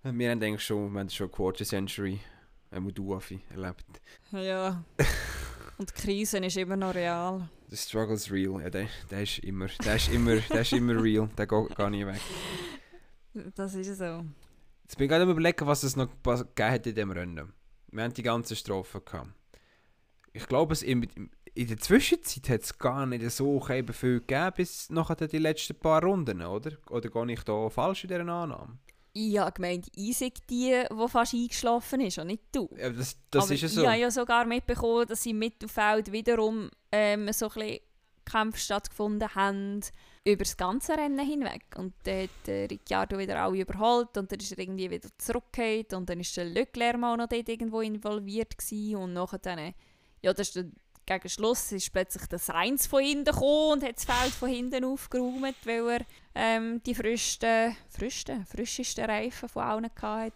[0.02, 2.20] Wir haben eigentlich schon, wir haben schon Quarter Century,
[2.72, 3.86] einmal du, Affi, erlebt.
[4.32, 4.84] Ja.
[5.78, 7.50] Und die Krise ist immer noch real.
[7.70, 11.30] The struggle's real, ja, der, der ist immer, der ist immer, der ist immer real,
[11.38, 12.22] der geht gar nicht weg.
[13.56, 14.24] Das ist so.
[14.84, 17.54] Jetzt bin ich gerade überlegen, was es noch gegeben hat in diesem Rennen.
[17.92, 19.30] Wir haben die ganzen Strophen gehabt.
[20.32, 21.10] Ich glaube, es in,
[21.54, 26.04] in der Zwischenzeit hat es gar nicht so viel gegeben, bis nachher die letzten paar
[26.04, 26.72] Runden, oder?
[26.90, 28.78] Oder gehe ich da falsch in dieser Annahme?
[29.18, 32.70] Ich habe gemeint, ich sei die, die fast eingeschlafen ist und nicht du.
[32.78, 33.82] Ja, das das Aber ist ja so.
[33.82, 37.80] Ich habe ja sogar mitbekommen, dass im Mittelfeld wiederum ähm, so ein bisschen
[38.26, 39.80] Kämpfe stattgefunden haben
[40.26, 41.64] über das ganze Rennen hinweg.
[41.78, 45.94] Und dann hat äh, Ricciardo wieder alle überholt und dann ist er irgendwie wieder zurückgekehrt
[45.94, 49.74] und dann ist der Leclerc mal noch dort irgendwo involviert gewesen und nachher dann,
[50.22, 50.66] ja, das ist
[51.06, 54.84] gegen Schluss ist plötzlich der Sainz von hinten gekommen und hat das Feld von hinten
[54.84, 60.34] aufgeräumt, weil er ähm, die frischsten, frischsten, frischesten Reifen von allen hatte.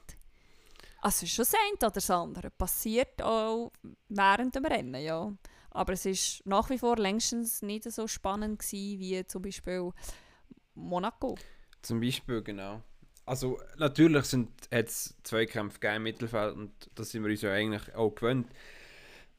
[1.01, 2.49] Also schon das eine oder das andere.
[2.51, 3.71] Passiert auch
[4.09, 5.31] während dem Rennen, ja.
[5.71, 9.91] Aber es ist nach wie vor längstens nicht so spannend gewesen, wie zum Beispiel
[10.75, 11.37] Monaco.
[11.81, 12.81] Zum Beispiel, genau.
[13.25, 17.95] Also natürlich sind es Kämpfe gegeben im Mittelfeld und das sind wir uns ja eigentlich
[17.95, 18.47] auch gewöhnt.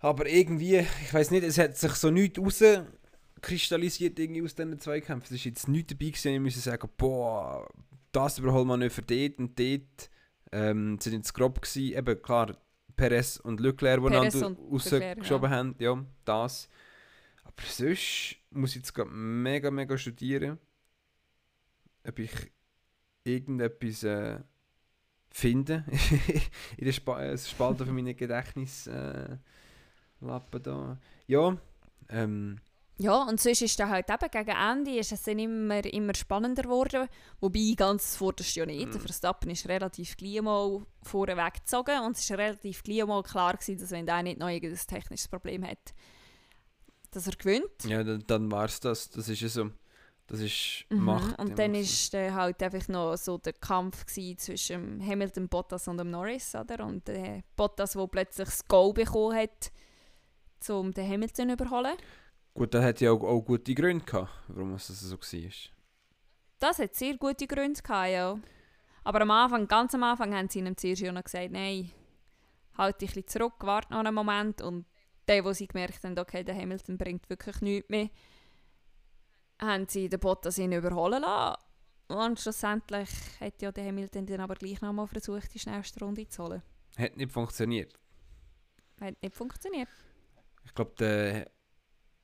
[0.01, 5.35] Aber irgendwie, ich weiß nicht, es hat sich so nichts rauskristallisiert irgendwie aus diesen Zweikämpfen.
[5.35, 7.69] Es ist jetzt nichts dabei gewesen, ich muss sagen, boah,
[8.11, 10.11] das überholt man nicht für dort und dort.
[10.53, 12.57] Ähm, sind jetzt grob gewesen, eben klar,
[12.97, 15.57] Perez und Leclerc, die einander rausgeschoben ja.
[15.57, 16.69] haben, ja, das.
[17.45, 20.59] Aber sonst muss ich jetzt gerade mega, mega studieren,
[22.07, 22.33] ob ich
[23.23, 24.41] irgendetwas äh,
[25.31, 25.85] finde
[26.77, 29.39] in der Sp äh, Spalte von meinen Gedächtnislappen äh,
[30.21, 30.99] da.
[31.27, 31.57] Ja,
[32.09, 32.61] ähm,
[33.01, 36.65] ja, und sonst ist dann halt eben gegen Ende ist es dann immer, immer spannender
[36.65, 37.09] geworden.
[37.41, 38.89] Wobei ganz vorderst ja nicht.
[38.89, 38.93] Mm.
[38.93, 43.55] Der Verstappen ist relativ gleich mal vorne weggezogen und es war relativ gleich mal klar
[43.55, 45.95] gewesen, dass wenn der nicht noch ein technisches Problem hat,
[47.11, 47.85] dass er gewinnt.
[47.85, 49.09] Ja, dann, dann war es das.
[49.09, 49.71] Das ist ja so.
[50.27, 51.03] Das ist mhm.
[51.03, 51.39] Macht.
[51.39, 56.11] Und dann war äh, halt einfach noch so der Kampf zwischen Hamilton, Bottas und dem
[56.11, 56.85] Norris, oder?
[56.85, 59.73] Und äh, Bottas, der plötzlich das Goal bekommen hat,
[60.69, 61.97] um den Hamilton zu überholen.
[62.55, 65.51] Gut, da hat ja auch, auch gute Gründe gehabt, warum es so war.
[66.59, 68.39] Das hat sehr gute Gründe gehabt, ja.
[69.05, 71.91] Aber am Anfang, ganz am Anfang, haben sie ihm zuerst schon gesagt, nein,
[72.77, 74.61] halt dich ein zurück, warte noch einen Moment.
[74.61, 74.85] Und
[75.27, 78.11] der, wo sie gemerkt haben, okay, der Hamilton bringt wirklich nichts mehr,
[79.61, 81.63] haben sie den Bottas ihn überholen lassen.
[82.09, 86.43] Und schlussendlich hat ja der Hamilton dann aber gleich nochmal versucht, die schnellste Runde zu
[86.43, 86.63] holen.
[86.99, 87.95] Hat nicht funktioniert.
[89.01, 89.89] Hat nicht funktioniert.
[90.71, 91.51] Ich glaube, der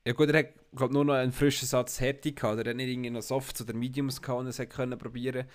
[0.07, 2.59] ja gut, er hat glaub, nur noch einen frischen Satz Härte gehabt.
[2.59, 5.45] Er hat nicht irgendwie noch Softs oder Mediums gehabt und es hat können probieren.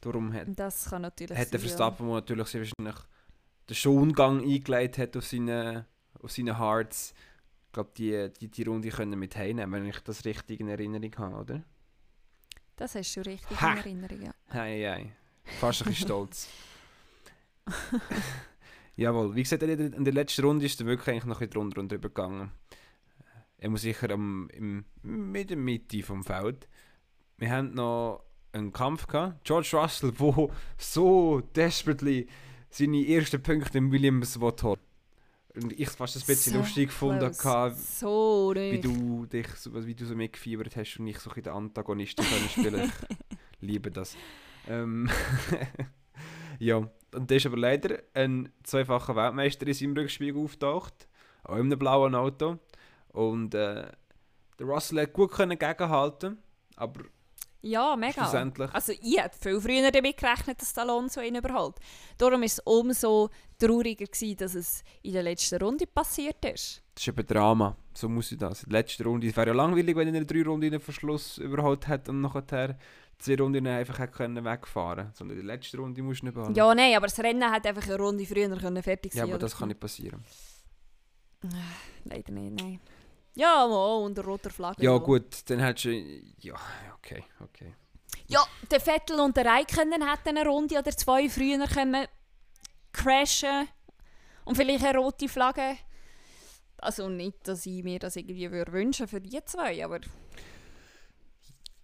[0.00, 2.14] Darum hat, das kann natürlich hat der Verstappen, ja.
[2.14, 3.04] natürlich sehr wahrscheinlich
[3.68, 5.86] den Schongang eingeleitet hat auf seine,
[6.20, 7.14] auf seine Hearts.
[7.66, 11.16] Ich glaube, die, die, die Runde können mit heimnehmen, wenn ich das richtig in Erinnerung
[11.18, 11.62] habe, oder?
[12.74, 13.72] Das hast du richtig ha!
[13.72, 14.34] in Erinnerung, ja.
[14.52, 15.12] Hei, hei.
[15.60, 16.48] Fast ein bisschen stolz.
[19.00, 21.80] Jawohl, wie gesagt, in der letzten Runde ist er wirklich eigentlich noch ein bisschen drunter
[21.80, 22.50] und drüber gegangen.
[23.56, 26.68] Er muss sicher am, im, mit der Mitte vom Feld.
[27.38, 29.42] Wir haben noch einen Kampf gehabt.
[29.44, 32.28] George Russell, der so desperately
[32.68, 34.76] seine ersten Punkte im Williams holen
[35.54, 40.04] und ich fast ein bisschen so lustig gefunden hatte, so wie du dich wie du
[40.04, 42.92] so mitgefiebert hast und nicht so in den Antagonisten können spielen.
[43.30, 44.14] ich liebe das.
[44.68, 45.08] Ähm
[46.60, 51.08] ja, und da ist aber leider ein zweifacher Weltmeister in seinem Rückspiegel auftaucht,
[51.42, 52.58] auch in einem blauen Auto.
[53.08, 53.90] Und äh,
[54.58, 56.38] der Russell hat gut können gegenhalten,
[56.76, 57.00] aber
[57.62, 58.22] ja, mega.
[58.72, 61.76] Also ich hätte viel früher damit gerechnet, dass Alonso ihn überholt.
[62.16, 66.82] Darum war es umso trauriger, gewesen, dass es in der letzten Runde passiert ist.
[66.94, 67.76] Das ist eben Drama.
[67.92, 68.62] So muss ich das.
[68.62, 70.80] In der letzten Runde, es wäre ja langweilig, wenn er in der drei Runden den
[70.80, 72.78] Verschluss überholt hätte und nachher
[73.20, 76.54] zwei Runden einfach können wegfahren Sondern in der letzten Runde musst du nicht behalten.
[76.54, 79.38] Ja, nein, aber das Rennen hätte einfach eine Runde früher können fertig sein Ja, aber
[79.38, 80.24] das kann nicht passieren.
[82.04, 82.80] Leider nicht, nein.
[83.34, 84.82] Ja, mal unter roter Flagge.
[84.82, 85.90] Ja, gut, dann hättest du.
[86.38, 86.54] Ja,
[86.96, 87.74] okay, okay.
[88.26, 92.06] Ja, der Vettel und der Räikkönen hätten eine Runde oder zwei früher können
[92.92, 93.68] crashen
[94.44, 95.76] und vielleicht eine rote Flagge.
[96.78, 100.00] Also nicht, dass ich mir das irgendwie würde wünschen für die zwei, aber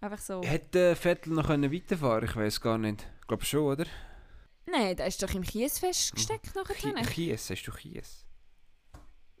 [0.01, 0.41] einfach so.
[0.43, 2.25] Hätte Vettel noch können weiterfahren?
[2.25, 3.07] Ich weiß gar nicht.
[3.21, 3.85] Ich glaube schon, oder?
[4.69, 6.61] Nein, der ist doch im Kies festgesteckt mhm.
[6.61, 7.03] nachher.
[7.03, 8.25] Kies, hast du Kies?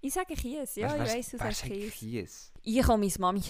[0.01, 1.93] Ich sage Kies, ja, was, ich weiß, du sagst Kies.
[1.93, 2.51] Kies.
[2.63, 3.43] Ich komme meine Mami.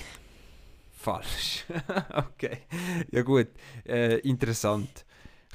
[0.91, 1.65] Falsch.
[2.15, 2.63] okay.
[3.11, 3.49] Ja gut.
[3.85, 5.05] Äh, interessant.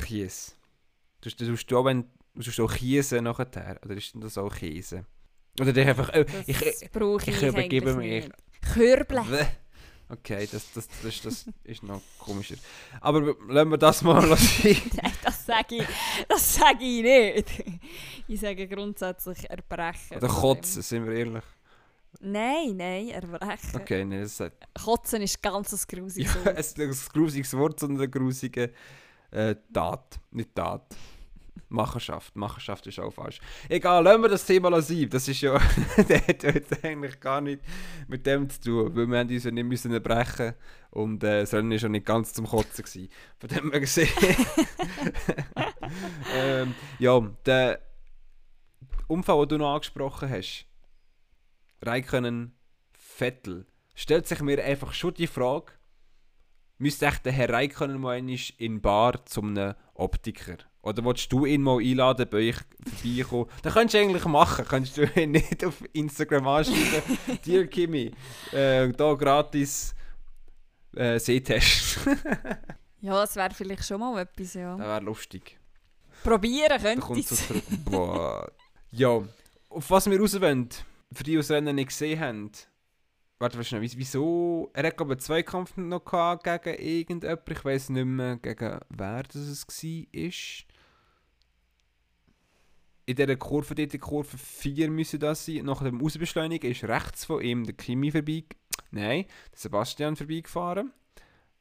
[0.04, 0.56] Kies.
[1.20, 3.80] Du tust du auch, wenn du auch Kiese nachher?
[3.84, 5.06] Oder ist das auch Käse?
[5.60, 6.10] Oder dich einfach...
[6.10, 8.28] Äh, ich, ich, ich, ich übergebe mich.
[8.72, 9.48] Körble.
[10.12, 12.56] Okay, das, das, das, das ist noch komischer.
[13.00, 14.76] Aber lassen wir das mal sein.
[15.02, 15.86] Nein, das sage ich,
[16.28, 17.64] das sag ich nicht.
[18.28, 20.18] Ich sage grundsätzlich Erbrechen.
[20.18, 21.44] Oder Kotzen, sind wir ehrlich.
[22.20, 23.74] Nein, nein, Erbrechen.
[23.74, 24.62] Okay, nein, das sagt...
[24.74, 26.44] Kotzen ist ganz ein grusiges Wort.
[26.44, 28.70] Ja, es ist ein grusiges Wort, sondern eine grusige
[29.30, 30.20] äh, Tat.
[30.30, 30.94] Nicht Tat.
[31.72, 32.36] Machenschaft.
[32.36, 33.40] Machenschaft ist auch falsch.
[33.68, 35.08] Egal, lassen wir das Thema sein.
[35.10, 35.58] Das ist ja,
[36.08, 37.62] der hat jetzt eigentlich gar nicht
[38.06, 40.54] mit dem zu tun, weil wir haben uns ja nicht müssen brechen
[40.90, 42.84] und äh, das Rennen war schon nicht ganz zum Kotzen.
[42.84, 43.08] Gewesen.
[43.38, 44.08] Von dem her gesehen.
[46.34, 47.80] ähm, ja, der
[49.08, 50.66] Unfall, den du noch angesprochen hast,
[51.82, 52.54] Raikönnen
[52.92, 55.72] Vettel, stellt sich mir einfach schon die Frage,
[56.78, 60.58] müsste echt der Herr Raikönnen mal in Bar zum Optiker?
[60.82, 62.56] Oder willst du ihn mal einladen bei euch
[63.00, 63.46] vorbeikommen.
[63.62, 64.64] Das könntest du eigentlich machen.
[64.64, 67.18] Könntest du nicht auf Instagram anschreiben.
[67.46, 68.10] Dear Kimi,
[68.50, 69.94] äh, da gratis
[70.94, 72.00] äh, Sehtest.
[73.02, 74.76] Ja, das wäre vielleicht schon mal etwas, ja.
[74.76, 75.58] das wäre lustig.
[76.22, 77.64] Probieren Da könnte kommt ich so zurück.
[77.84, 78.48] Boah.
[78.92, 79.20] Ja,
[79.70, 80.68] auf was wir raus wollen,
[81.12, 82.52] für die, die das Rennen nicht gesehen haben.
[83.40, 84.70] Warte, was schnell, wieso?
[84.72, 87.50] Er hat, glaube ich, einen Zweikampf noch gehabt gegen irgendjemand.
[87.50, 90.71] Ich weiß nicht mehr, gegen wer das es war.
[93.04, 95.64] In dieser Kurve, dort, in Kurve 4 müssen das sein.
[95.64, 98.44] Nach dem Ausbeschleunigen ist rechts von ihm der Kimi vorbei.
[98.90, 100.92] Nein, der Sebastian vorbeigefahren.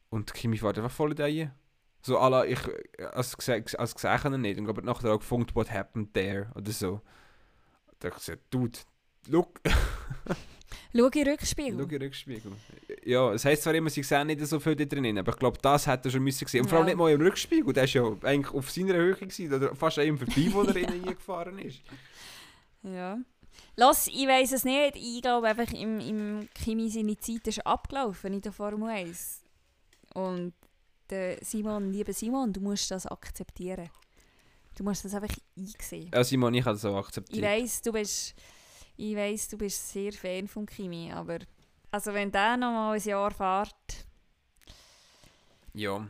[0.08, 1.50] Und der Kimi fährt einfach voll in die
[2.02, 2.60] So, alla, ich,
[3.12, 4.58] als, als gesehen nicht.
[4.58, 6.50] Und glaube nachher auch gefunden, what happened there?
[6.54, 7.00] Oder so.
[7.98, 8.78] Da habe ich gesagt, dude,
[9.28, 9.60] look,
[10.96, 11.78] Schau in Rückspiegel.
[11.78, 12.52] schau in Rückspiegel.
[13.04, 15.58] Ja, es heisst zwar immer, sie sehen nicht so viel da drin, aber ich glaube,
[15.62, 16.62] das hätte er schon müssen sehen.
[16.62, 16.94] Und vor allem Ja.
[16.94, 17.72] nicht mal im Rückspiegel.
[17.72, 20.76] Der ist ja eigentlich auf seiner Höhe gewesen, oder fast an ihm vorbei, wo er
[20.76, 21.80] innen gefahren ist.
[22.82, 23.18] Ja.
[23.76, 24.96] Lass, ich weiß es nicht.
[24.96, 29.40] Ich glaube einfach, im, im Kimi seine Zeit ist abgelaufen in der Formel 1.
[30.14, 30.52] Und
[31.10, 33.88] der Simon, lieber Simon, du musst das akzeptieren.
[34.76, 36.10] Du musst das einfach einsehen.
[36.14, 37.42] Ja, Simon, ich habe das auch Ich akzeptiert.
[37.44, 38.34] weiß, du bist,
[38.96, 41.38] ich weiss, du bist sehr Fan von Kimi, aber
[41.90, 44.06] also wenn der noch mal ein Jahr fährt,
[45.74, 46.06] Ja,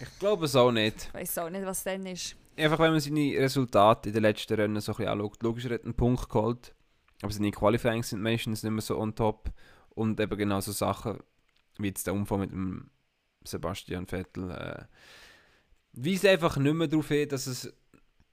[0.00, 1.06] ich glaube es auch nicht.
[1.08, 2.36] ich weiß auch nicht, was dann ist.
[2.56, 5.42] Einfach wenn man seine Resultate in den letzten Rennen so ein bisschen anschaut.
[5.42, 6.74] Logisch, er hat einen Punkt geholt,
[7.22, 9.50] aber seine Qualifyings sind meistens nicht mehr so on top.
[9.90, 11.18] Und eben genau so Sachen
[11.78, 12.90] wie jetzt der Unfall mit dem
[13.44, 14.84] Sebastian Vettel äh,
[15.92, 17.72] weisen einfach nicht mehr darauf hin, dass es.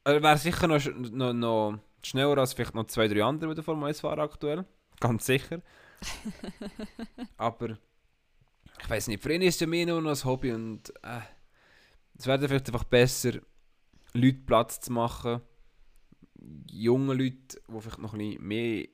[0.04, 3.64] Er wäre sicher noch, noch, noch schneller als vielleicht noch zwei, drei andere, die der
[3.64, 4.66] Formel 1 fahren aktuell.
[5.00, 5.62] Ganz sicher.
[7.38, 7.78] aber
[8.82, 11.22] ich weiß nicht, für ihn ist es ja mehr nur noch ein Hobby und äh,
[12.18, 13.34] es wäre vielleicht einfach besser,
[14.14, 15.42] Leute Platz zu machen.
[16.70, 18.88] Junge Leute, die vielleicht noch ein bisschen mehr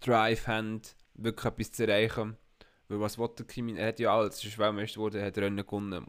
[0.00, 0.82] Drive haben,
[1.14, 2.36] wirklich etwas zu erreichen.
[2.88, 3.76] Weil was will der Kimi?
[3.76, 6.06] Er hat ja alles, er ist Weltmeister geworden, er hat Rennen gewonnen.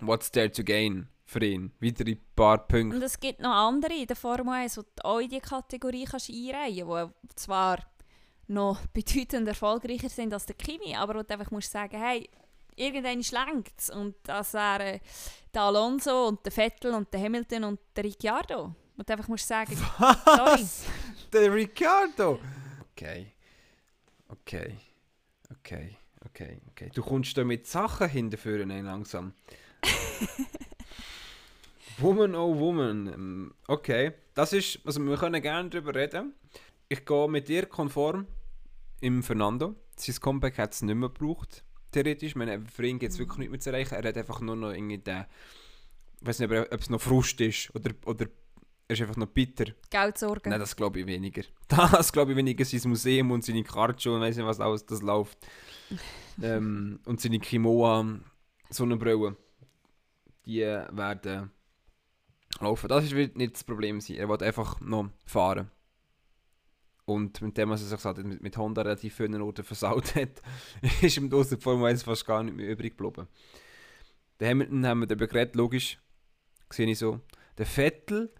[0.00, 1.72] What's there to gain für ihn?
[1.80, 2.96] Wieder ein paar Punkte.
[2.96, 6.04] Und es gibt noch andere in der Formel 1, die du auch in diese Kategorie
[6.04, 7.78] kannst einreihen kannst, die zwar
[8.48, 12.28] noch bedeutend erfolgreicher sind als der Kimi, aber wo du einfach musst sagen, hey,
[12.76, 13.90] irgendwann schlenkt es.
[13.90, 15.00] Und das wären
[15.52, 18.74] der Alonso und der Vettel und der Hamilton und der Ricciardo.
[18.96, 19.76] Und du einfach musst sagen,
[20.24, 20.66] sorry.
[21.32, 22.38] Der Ricciardo!
[22.92, 23.32] Okay.
[24.28, 24.76] Okay.
[25.50, 25.96] Okay.
[26.26, 26.60] Okay.
[26.70, 26.90] Okay.
[26.94, 29.32] Du kommst da mit Sachen hinterführen langsam.
[31.98, 33.06] woman oh Woman.
[33.08, 34.12] Ähm, Okay.
[34.34, 36.34] Das ist, also wir können gerne darüber reden.
[36.88, 38.26] Ich gehe mit dir konform
[39.00, 39.74] im Fernando.
[39.96, 41.64] Sein Comeback hat es nicht mehr gebraucht.
[41.90, 42.30] Theoretisch.
[42.30, 43.94] Ich meine, für ihn gibt es wirklich nichts mehr zu erreichen.
[43.94, 45.26] Er hat einfach nur noch irgendwie den,
[46.20, 48.26] ich weiß nicht, ob es noch Frust ist oder, oder
[48.88, 49.72] er ist einfach noch bitter.
[49.90, 50.50] Geldsorgen.
[50.50, 51.42] Nein, das glaube ich weniger.
[51.68, 55.02] Das glaube ich weniger sein Museum und seine Karte und weiß nicht, was alles das
[55.02, 55.38] läuft.
[56.42, 58.18] ähm, und seine Kimoa,
[58.70, 59.36] Sonnenbrille,
[60.46, 61.50] die werden
[62.60, 62.88] laufen.
[62.88, 64.16] Das wird nicht das Problem sein.
[64.16, 65.70] Er will einfach noch fahren.
[67.04, 70.40] Und mit dem, was er sich gesagt hat, mit, Honda relativ vielen Orten versaut hat,
[71.00, 73.26] ist ihm aus der Formel 1 fast gar nicht mehr übrig geblieben.
[74.38, 75.98] Der Hamilton haben wir darüber geredet, logisch.
[76.70, 77.20] Sehe ich so.
[77.58, 78.32] Der Vettel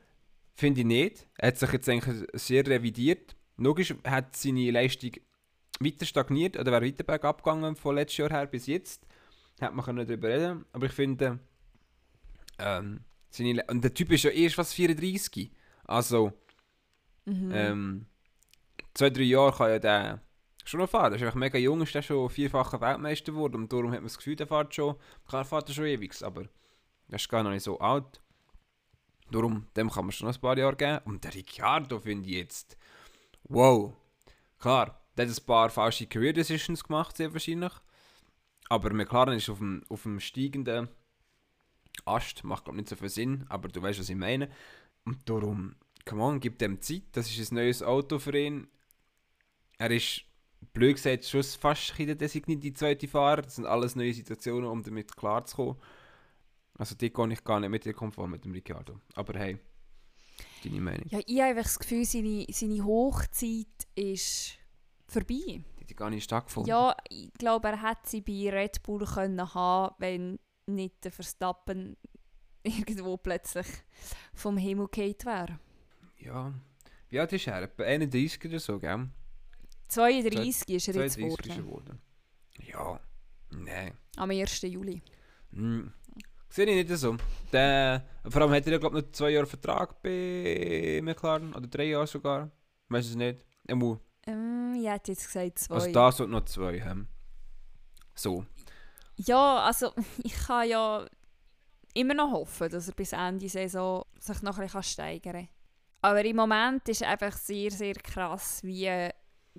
[0.54, 1.26] Finde ich nicht.
[1.38, 3.36] Er hat sich jetzt eigentlich sehr revidiert.
[3.56, 5.12] Logisch hat seine Leistung
[5.80, 9.06] weiter stagniert oder wäre weiter bergab gegangen von letztes Jahr her bis jetzt.
[9.60, 10.64] Hat man darüber reden.
[10.72, 11.38] Aber ich finde,
[12.62, 15.50] ähm, seine und der Typ ist ja erst fast 34.
[15.84, 16.32] Also,
[17.24, 17.50] Mhm.
[17.54, 18.06] ähm,
[18.94, 20.20] zwei, drei Jahre kann ja der
[20.64, 21.10] schon noch fahren.
[21.12, 24.04] Der ist einfach mega jung, ist der schon vierfacher Weltmeister geworden und darum hat man
[24.08, 24.96] das Gefühl, der fährt schon,
[25.28, 26.42] klar fährt er schon ewig, aber
[27.08, 28.20] der ist gar noch nicht so alt.
[29.30, 30.98] Darum, dem kann man schon noch ein paar Jahre geben.
[31.04, 32.76] Und der Ricciardo finde ich jetzt,
[33.44, 33.94] wow,
[34.58, 37.72] klar, der hat ein paar falsche Career Decisions gemacht, sehr wahrscheinlich.
[38.68, 40.88] Aber McLaren ist auf dem, auf dem steigenden
[42.04, 44.48] Ast, macht glaube nicht so viel Sinn, aber du weißt, was ich meine.
[45.04, 48.68] Und darum, come on, gib dem Zeit, das ist ein neues Auto für ihn.
[49.78, 50.22] Er ist,
[50.72, 53.42] blöd gesagt, schon fast der designierte zweite Fahrer.
[53.42, 55.76] Das sind alles neue Situationen, um damit klarzukommen.
[56.78, 59.00] Also die gehe ich gar nicht mit dir konform mit dem Ricciardo.
[59.14, 59.58] Aber hey,
[60.64, 61.06] deine Meinung.
[61.08, 64.58] Ja, ich habe einfach das Gefühl, seine, seine Hochzeit ist
[65.06, 65.62] vorbei.
[65.78, 66.70] Die hat gar nicht stattgefunden.
[66.70, 71.96] Ja, ich glaube, er hätte sie bei Red Bull können haben wenn nicht der Verstappen
[72.62, 73.66] irgendwo plötzlich
[74.34, 75.58] vom Himmel gefallen wäre.
[76.18, 76.52] ja.
[77.08, 77.60] Wie alt ist er?
[77.60, 79.06] Etwa 31 oder so, gell?
[79.88, 81.84] 32 ist er jetzt 32 ist er geworden.
[81.84, 82.00] geworden.
[82.66, 83.00] Ja,
[83.50, 83.92] nein.
[84.16, 84.62] Am 1.
[84.62, 85.02] Juli.
[85.52, 85.92] Hm.
[86.48, 87.16] Sehe ich nicht so.
[87.52, 91.54] Der, vor allem hat er glaube ich, noch zwei Jahre Vertrag bei McLaren.
[91.54, 92.50] Oder drei Jahre sogar.
[92.88, 93.44] Weiß es nicht.
[93.66, 93.98] Er muss.
[94.26, 95.74] Ähm, ich hätte jetzt gesagt zwei.
[95.74, 97.08] Also das und noch zwei haben.
[98.14, 98.46] So.
[99.26, 101.06] Ja, also ich kann ja
[101.94, 105.48] immer noch hoffen, dass er bis Ende Saison sich noch ein bisschen steigern kann.
[106.02, 109.10] Aber im Moment ist einfach sehr, sehr krass, wie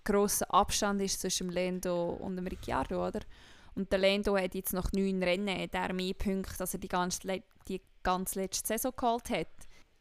[0.03, 3.21] grosser Abstand ist zwischen dem Lando und dem Ricciardo, oder?
[3.75, 7.41] Und der Lando hat jetzt noch neun Rennen, der mehr Punkte, als er die ganze,
[7.67, 9.47] die ganze letzte Saison geholt hat.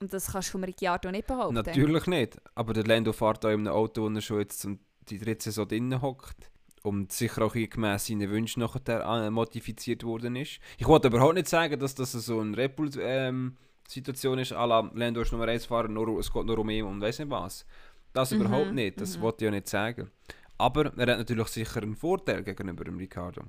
[0.01, 1.55] Und das kannst du vom Ricciardo nicht behaupten.
[1.55, 2.37] Natürlich nicht.
[2.55, 4.67] Aber der Lando fährt auch in einem Auto, wo er schon jetzt
[5.09, 6.52] die dritte Saison drinnen hockt.
[6.83, 10.59] Und sicher auch gemäß seinen Wünschen nachher äh, modifiziert worden ist.
[10.79, 13.57] Ich wollte überhaupt nicht sagen, dass das so eine Bull ähm,
[13.95, 17.01] ist, à la Lando ist Nummer 1 Fahrer, nur, es geht nur um ihn und
[17.01, 17.65] weiß nicht was.
[18.13, 19.23] Das mhm, überhaupt nicht, das mhm.
[19.23, 20.11] wollte ich ja nicht sagen.
[20.59, 23.43] Aber er hat natürlich sicher einen Vorteil gegenüber dem Ricardo.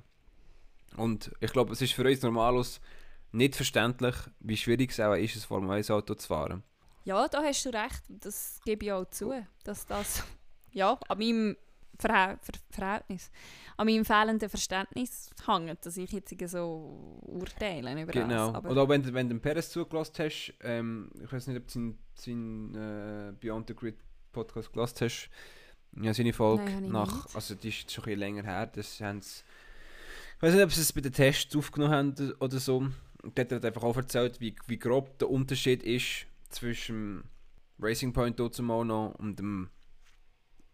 [0.96, 2.80] Und ich glaube, es ist für uns normalos
[3.32, 6.62] nicht verständlich, wie schwierig es auch ist, ein Formel 1 Auto zu fahren.
[7.04, 8.02] Ja, da hast du recht.
[8.08, 9.32] Das gebe ich auch zu,
[9.64, 10.24] dass das
[10.72, 11.56] ja, an meinem
[11.98, 13.30] Verhält Verhältnis,
[13.76, 18.52] an meinem fehlenden Verständnis hängt, dass ich jetzt so urteile über genau.
[18.52, 18.62] das.
[18.62, 18.72] Genau.
[18.72, 21.72] Oder auch wenn, wenn du den Perez zugelassen hast, ähm, ich weiß nicht, ob du
[21.72, 23.96] seinen sein, äh, Beyond the Grid
[24.32, 25.30] Podcast gelassen hast,
[26.00, 29.20] ja, seine Folge Nein, nach, also die ist schon ein bisschen länger her, das haben
[30.36, 32.78] ich weiß nicht, ob sie es bei den Tests aufgenommen haben oder so.
[32.78, 37.24] Und dort hat einfach auch erzählt, wie, wie grob der Unterschied ist zwischen
[37.78, 39.70] Racing Point noch und dem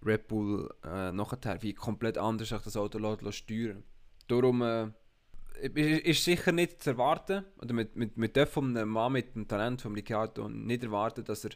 [0.04, 3.82] Red Bull äh, nachher, wie komplett anders das Auto lässt, steuern
[4.28, 4.88] Darum äh,
[5.60, 9.82] ist sicher nicht zu erwarten, oder mit, mit, mit von einem Mann mit dem Talent
[9.82, 11.50] von Ricciardo nicht erwarten, dass er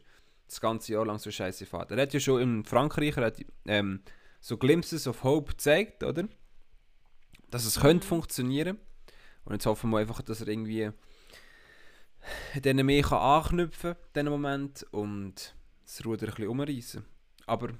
[0.46, 1.90] das ganze Jahr lang so scheiße fährt.
[1.90, 4.00] Er hat ja schon in Frankreich er hat, ähm,
[4.40, 6.28] so Glimpses of Hope gezeigt, oder?
[7.50, 8.78] Dass es könnte funktionieren.
[9.44, 10.90] Und jetzt hoffen wir einfach, dass er irgendwie
[12.56, 15.54] denen mehr anknüpfen kann, in diesem Moment, und
[15.84, 17.04] das Ruder ein bisschen umreißen.
[17.46, 17.70] Aber...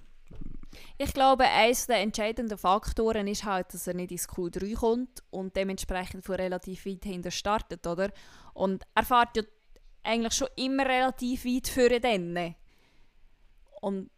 [0.98, 5.56] Ich glaube, eines der entscheidenden Faktoren ist halt, dass er nicht ins Q3 kommt und
[5.56, 8.10] dementsprechend von relativ weit hinter startet, oder?
[8.52, 9.42] Und er fährt ja
[10.02, 12.54] eigentlich schon immer relativ weit für den.
[13.80, 14.10] Und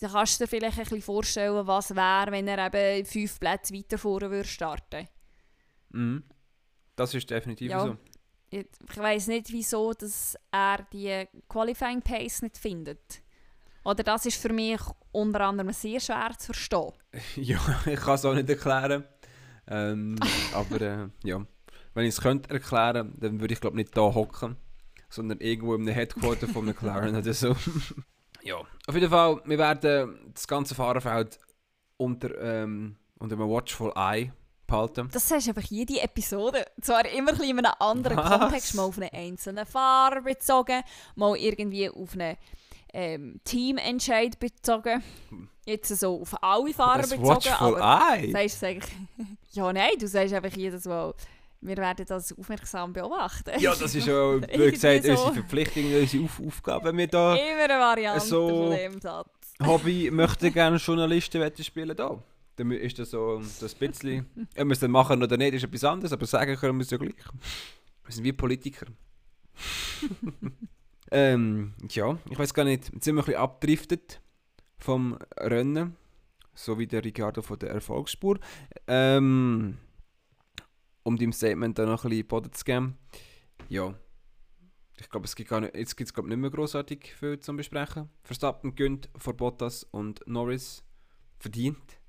[0.00, 3.74] da kannst du dir vielleicht ein bisschen vorstellen, was wäre, wenn er eben fünf Plätze
[3.74, 5.08] weiter vorne würde starten.
[5.90, 6.24] Mhm.
[6.96, 7.86] Das ist definitiv ja.
[7.86, 7.96] so.
[8.50, 13.22] Ich, ich weiß nicht, wieso dass er die Qualifying Pace nicht findet.
[13.84, 14.80] Oder das ist für mich
[15.16, 16.92] unter anderem sehr schwer zu verstehen.
[17.36, 19.04] ja, ich kann es auch nicht erklären.
[19.68, 20.16] Ähm,
[20.54, 21.44] aber äh, ja,
[21.94, 24.56] wenn ich es könnte erklären, dann würde ich glaube nicht da hocken,
[25.08, 27.56] sondern irgendwo im Headquarter von McLaren oder so.
[28.42, 31.38] ja, auf jeden Fall, wir werden das ganze Fahrerfeld
[31.96, 34.32] unter, ähm, unter einem Watchful Eye
[34.66, 35.08] behalten.
[35.12, 36.66] Das sagst du einfach jede Episode.
[36.80, 38.38] Zwar immer ein in einem anderen Was?
[38.38, 40.82] Kontext, mal auf einen einzelnen Fahrer bezogen,
[41.14, 42.36] mal irgendwie auf einen
[42.96, 45.02] ähm, Teamentscheid bezogen.
[45.66, 47.28] Jetzt so auf alle Fahrer das bezogen.
[47.28, 48.32] Watchful aber Eye?
[48.32, 48.80] Sagst du
[49.52, 51.14] ja, nein, du sagst einfach jedes Mal
[51.62, 53.58] wir werden das aufmerksam beobachten.
[53.58, 55.10] Ja, das ist ja, wie gesagt, so.
[55.10, 56.84] unsere Verpflichtung, unsere Auf Aufgabe.
[56.86, 59.54] Wenn wir da Immer eine Variante so von dem Satz.
[59.64, 62.22] Hobby möchte gerne Journalisten spielen da.
[62.56, 65.84] Dann ist das so das bisschen, ob wir es dann machen oder nicht, ist etwas
[65.84, 67.14] anderes, aber sagen können wir es ja gleich.
[68.04, 68.86] Wir sind wie Politiker.
[71.10, 74.20] ähm, ja, ich weiß gar nicht, jetzt sind wir ein bisschen abdriftet
[74.78, 75.96] vom Rennen,
[76.54, 78.38] so wie der Ricardo von der Erfolgsspur.
[78.86, 79.78] Ähm,
[81.02, 82.98] um deinem Statement dann noch ein bisschen Boden zu geben.
[83.68, 83.94] Ja,
[84.98, 88.08] ich glaube, es gibt gar nicht, jetzt gibt es nicht mehr großartig viel zu besprechen.
[88.22, 90.82] Verstappen gönnt vor Bottas und Norris
[91.38, 92.00] verdient.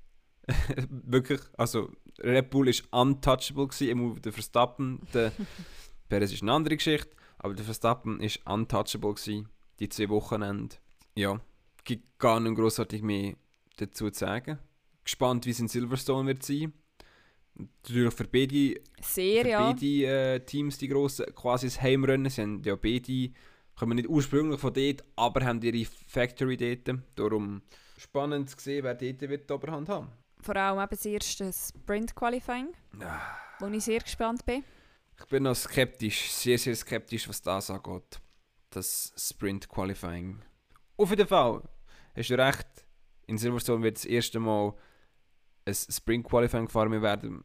[0.88, 5.32] Wirklich, also Red Bull war untouchable gewesen, der Verstappen, der
[6.08, 9.48] Perez ist eine andere Geschichte, aber der Verstappen war untouchable gewesen,
[9.80, 10.76] die zwei Wochenende.
[11.14, 11.40] Ja,
[11.84, 13.34] gibt gar nicht großartig mehr
[13.76, 14.58] dazu zu sagen.
[15.04, 16.72] Gespannt, wie es in Silverstone wird sein
[17.58, 19.72] natürlich für beide, Sehr, für ja.
[19.72, 22.30] beide äh, Teams die grossen quasi das Heimrennen.
[22.30, 23.30] Sie haben ja beide,
[23.74, 27.00] kommen nicht ursprünglich von dort, aber haben ihre Factory dort.
[27.16, 27.62] Darum
[27.96, 30.08] spannend zu sehen, wer dort wird die Oberhand haben.
[30.40, 32.68] Vor allem eben das erste Sprint-Qualifying,
[33.00, 33.20] ah.
[33.58, 34.62] wo ich sehr gespannt bin.
[35.18, 38.20] Ich bin noch skeptisch, sehr, sehr skeptisch, was das angeht.
[38.70, 40.40] Das Sprint-Qualifying.
[40.96, 41.62] Auf jeden Fall,
[42.14, 42.66] hast du recht,
[43.26, 44.74] in Silverstone wird das erste Mal
[45.64, 46.90] ein Spring Qualifying gefahren.
[46.90, 47.44] Wir werden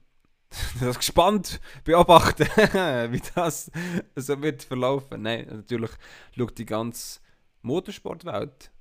[0.80, 2.46] das gespannt beobachten,
[3.12, 3.70] wie das
[4.16, 5.22] so wird verlaufen.
[5.22, 5.92] Nein, natürlich
[6.36, 7.20] schaut die ganze
[7.62, 8.72] Motorsportwelt.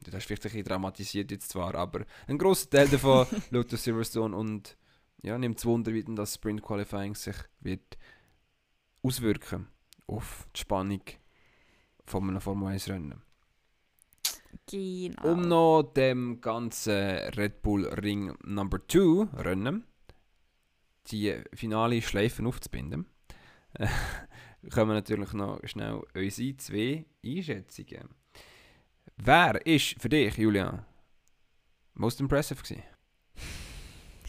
[0.00, 3.80] Das ist vielleicht ein bisschen dramatisiert jetzt zwar, aber ein großer Teil davon schaut auf
[3.80, 4.76] Silverstone und
[5.22, 7.98] ja, nimmt es Wunder, wie das Sprint Qualifying sich wird
[9.02, 9.68] auswirken
[10.06, 11.02] auf die Spannung
[12.04, 13.22] von einem Formel 1 Rennen.
[14.70, 15.32] Genau.
[15.32, 19.84] Um noch dem ganzen Red Bull Ring Number 2 Rennen
[21.10, 23.06] die finale Schleifen aufzubinden,
[23.74, 23.86] äh,
[24.72, 28.08] kommen natürlich noch schnell unsere zwei Einschätzungen.
[29.16, 30.84] Wer ist für dich, Julian,
[31.94, 32.82] most impressive gewesen?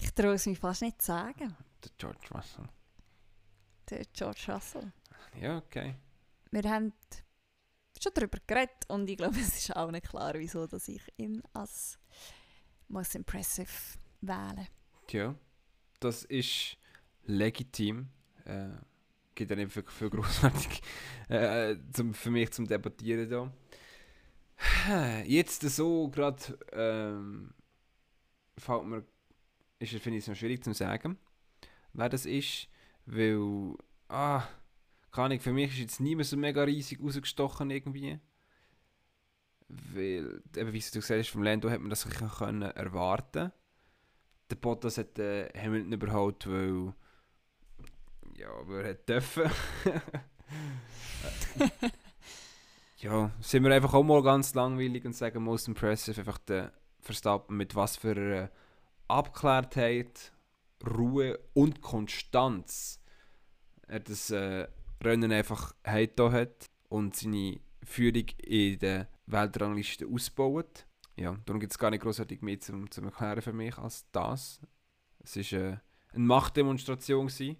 [0.01, 1.55] Ich traue es mir fast nicht zu sagen.
[1.83, 2.65] Der George Russell.
[3.89, 4.91] Der George Russell.
[5.39, 5.95] Ja, okay.
[6.51, 6.93] Wir haben
[8.01, 11.41] schon darüber geredet und ich glaube, es ist auch nicht klar, wieso dass ich ihn
[11.53, 11.99] als
[12.87, 13.67] most impressive
[14.21, 14.67] wähle.
[15.07, 15.35] Tja,
[15.99, 16.77] das ist
[17.23, 18.09] legitim.
[18.45, 18.69] Äh,
[19.35, 20.81] gibt ja nicht wirklich viel großartig
[21.29, 23.53] äh, zum, für mich zum Debattieren da.
[25.25, 27.53] Jetzt so gerade ähm,
[28.57, 29.05] fällt mir,
[29.79, 31.17] ist finde ich es noch schwierig zu sagen,
[31.93, 32.67] wer das ist,
[33.05, 33.75] weil
[34.07, 34.43] ah,
[35.11, 38.19] keine Ahnung, für mich ist jetzt niemand so mega riesig rausgestochen irgendwie.
[39.69, 43.51] Weil, eben, wie du gesagt hast, vom Lando hat man das sicher können erwarten
[44.49, 46.93] Der Bottas hat äh, Hamilton überholt, weil
[48.37, 49.51] ja, weil er hat dürfen.
[52.99, 56.71] ja, sind wir einfach auch mal ganz langweilig und sagen most impressive einfach der
[57.01, 58.51] Verstappen mit was für einer
[59.07, 60.31] Abklärtheit,
[60.85, 63.01] Ruhe und Konstanz
[63.87, 64.67] er das äh,
[65.01, 70.85] Rennen einfach heimgetan hat und seine Führung in der Weltrangliste ausbaut.
[71.15, 74.59] Ja, darum gibt es gar nicht großartig mehr zum, zum Erklären für mich als das.
[75.19, 75.77] Es war äh,
[76.13, 77.57] eine Machtdemonstration gewesen,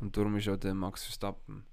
[0.00, 1.66] und darum ist auch der Max Verstappen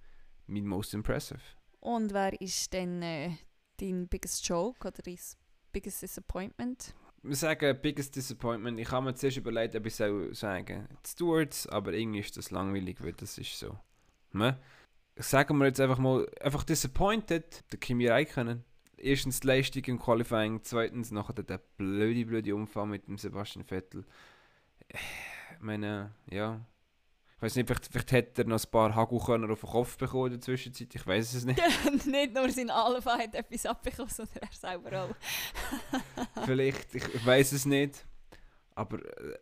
[0.46, 1.42] mein most impressive.
[1.80, 3.32] Und wer ist denn äh,
[3.78, 5.18] dein biggest joke oder dein
[5.72, 6.94] biggest disappointment?
[7.24, 8.80] Wir sagen biggest disappointment.
[8.80, 12.98] Ich habe mir zuerst überlegt, ob ich soll sagen Stewards, aber irgendwie ist das langweilig,
[13.04, 13.78] weil das ist so.
[14.34, 14.58] Ne?
[15.18, 18.64] Sagen wir jetzt einfach mal, einfach disappointed, der Kimi Räikkönen.
[18.98, 24.06] Erstens die Leistung im Qualifying, zweitens nachher der blöde, blöde Unfall mit dem Sebastian Vettel.
[24.90, 26.60] Ich meine, ja,
[27.42, 30.28] ich weiß nicht, vielleicht, vielleicht hätte er noch ein paar Hagelkörner auf den Kopf bekommen
[30.28, 30.94] in der Zwischenzeit.
[30.94, 31.60] Ich weiß es nicht.
[32.06, 36.46] nicht nur sein Alpha hat etwas abbekommen, sondern er selber auch.
[36.46, 38.06] vielleicht, ich, ich weiß es nicht.
[38.76, 39.00] Aber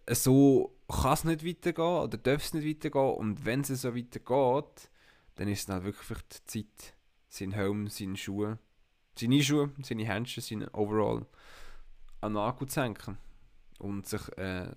[0.07, 3.15] äh, so kann es nicht weitergehen oder darf es nicht weitergehen.
[3.15, 4.89] Und wenn es so weitergeht,
[5.35, 6.95] dann ist es dann wirklich vielleicht die Zeit,
[7.27, 8.59] seinen Helm, seine Schuhe,
[9.17, 11.25] seine Schuhe, seine Händchen, seine Overall
[12.21, 13.17] an den Akku zu senken.
[13.77, 14.71] Und sich äh,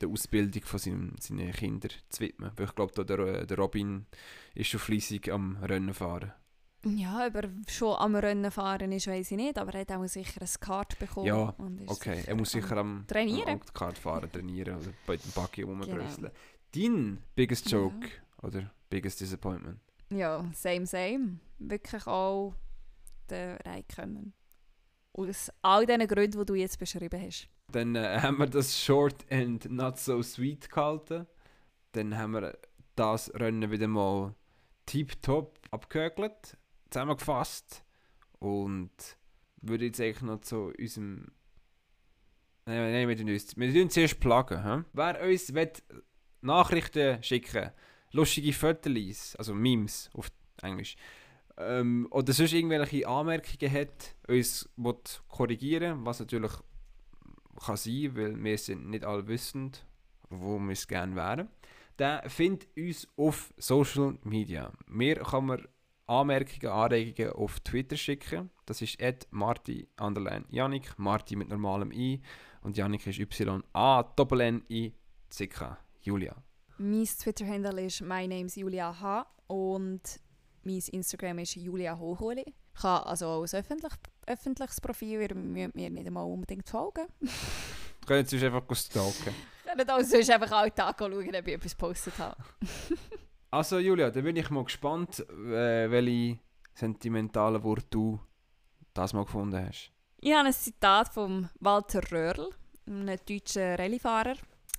[0.00, 2.50] der Ausbildung von seinem, seinen Kindern zu widmen.
[2.56, 4.06] Weil ich glaube, der, der Robin
[4.54, 6.32] ist schon fleissig am Rennen fahren.
[6.84, 10.06] Ja, ob er schon am Rennen fahren ist, weiß ich nicht, aber er hat auch
[10.06, 11.26] sicher ein Kart bekommen.
[11.26, 11.54] Ja,
[11.86, 12.22] okay.
[12.26, 13.60] Er muss sicher am, trainieren.
[13.60, 16.16] am Kart fahren, trainieren oder bei dem Buggy rumbrüsseln.
[16.16, 16.30] Genau.
[16.72, 18.48] Dein biggest joke ja.
[18.48, 19.78] oder biggest disappointment?
[20.10, 21.38] Ja, same, same.
[21.58, 22.54] Wirklich auch
[23.28, 24.32] den Räikkönen.
[25.12, 27.48] Aus all diesen Gründen, die du jetzt beschrieben hast.
[27.72, 31.26] Dann äh, haben wir das Short and Not So Sweet gehalten.
[31.92, 32.58] Dann haben wir
[32.96, 34.34] das Rennen wieder mal
[34.86, 36.56] tiptop abgehökelt,
[36.90, 37.84] zusammengefasst
[38.38, 38.90] und
[39.60, 41.32] würde jetzt eigentlich noch zu unserem...
[42.66, 44.64] Nein, nein, wir tun uns, wir tun zuerst plagen.
[44.64, 44.84] Hm?
[44.92, 45.52] Wer uns
[46.40, 47.70] Nachrichten schicken
[48.12, 50.30] lustige Fotos, also Memes auf
[50.62, 50.96] Englisch,
[51.56, 54.68] ähm, oder sonst irgendwelche Anmerkungen hat, uns
[55.28, 56.52] korrigieren was natürlich
[57.64, 59.86] kann sein, weil wir sind nicht alle wissend,
[60.28, 61.48] wo wir es gerne wären,
[61.96, 64.72] dann findet uns auf Social Media.
[64.86, 65.68] Mir kann man
[66.06, 68.50] Anmerkungen, Anregungen auf Twitter schicken.
[68.66, 68.98] Das ist
[69.30, 69.88] marti
[70.50, 72.20] Janik, Marti mit normalem i
[72.62, 74.92] und Janik ist y a doppel n i
[75.28, 76.34] c k Julia.
[76.78, 80.00] Mein Twitter-Handle ist my name's Julia H und
[80.64, 82.54] mein Instagram ist Julia Hocholi.
[82.74, 83.92] Ich habe also auch öffentlich,
[84.30, 87.06] öffentliches Profil, ihr müsst mir nicht einmal unbedingt folgen.
[88.06, 89.34] Können Sie einfach stalken.
[89.64, 92.36] Können auch sonst einfach Alltag schauen, ob ich etwas gepostet habe.
[93.50, 96.38] also Julia, dann bin ich mal gespannt, äh, welche
[96.74, 98.20] sentimentalen Worte du
[98.94, 99.92] das mal gefunden hast.
[100.18, 102.50] Ich habe ein Zitat von Walter Röhrl,
[102.86, 104.34] einem deutschen Rallyefahrer.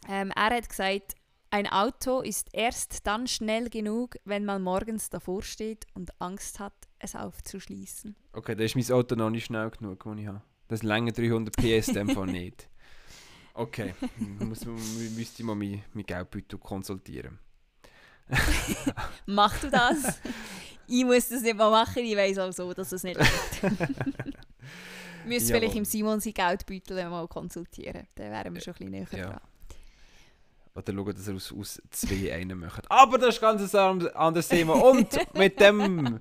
[0.10, 1.16] Ähm, er hat gesagt,
[1.52, 6.74] ein Auto ist erst dann schnell genug, wenn man morgens davor steht und Angst hat,
[6.98, 8.16] es aufzuschließen.
[8.34, 10.42] Okay, da ist mein Auto noch nicht schnell genug, das ich habe.
[10.70, 12.70] Das lange 300 PS dem nicht.
[13.54, 13.94] Okay,
[14.40, 17.38] muss, müsste ich mal mein, mein Geldbeutel konsultieren.
[19.26, 20.22] Mach du das?
[20.88, 23.72] ich muss das nicht mal machen, ich weiß auch so, dass es nicht geht.
[25.26, 29.08] Müsste vielleicht im Simon sein Geldbeutel mal konsultieren, dann wären wir schon ein bisschen näher
[29.12, 29.30] ja.
[29.32, 29.51] dran.
[30.74, 32.90] Oder schauen, dass ihr aus, aus zwei einen macht.
[32.90, 34.74] Aber das ist ganz ein anderes Thema.
[34.74, 36.20] Und mit dem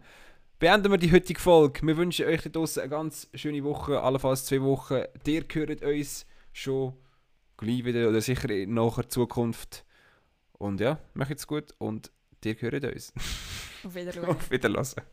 [0.59, 1.80] beenden wir die heutige Folge.
[1.86, 5.05] Wir wünschen euch draußen eine ganz schöne Woche, allenfalls zwei Wochen.
[5.26, 6.94] Ihr hört uns schon
[7.57, 9.84] gleich wieder oder sicher in naher Zukunft.
[10.53, 12.11] Und ja, macht es gut und
[12.44, 13.12] ihr hört uns.
[13.84, 14.24] Auf Wiedersehen.
[14.24, 15.05] Auf Wiedersehen.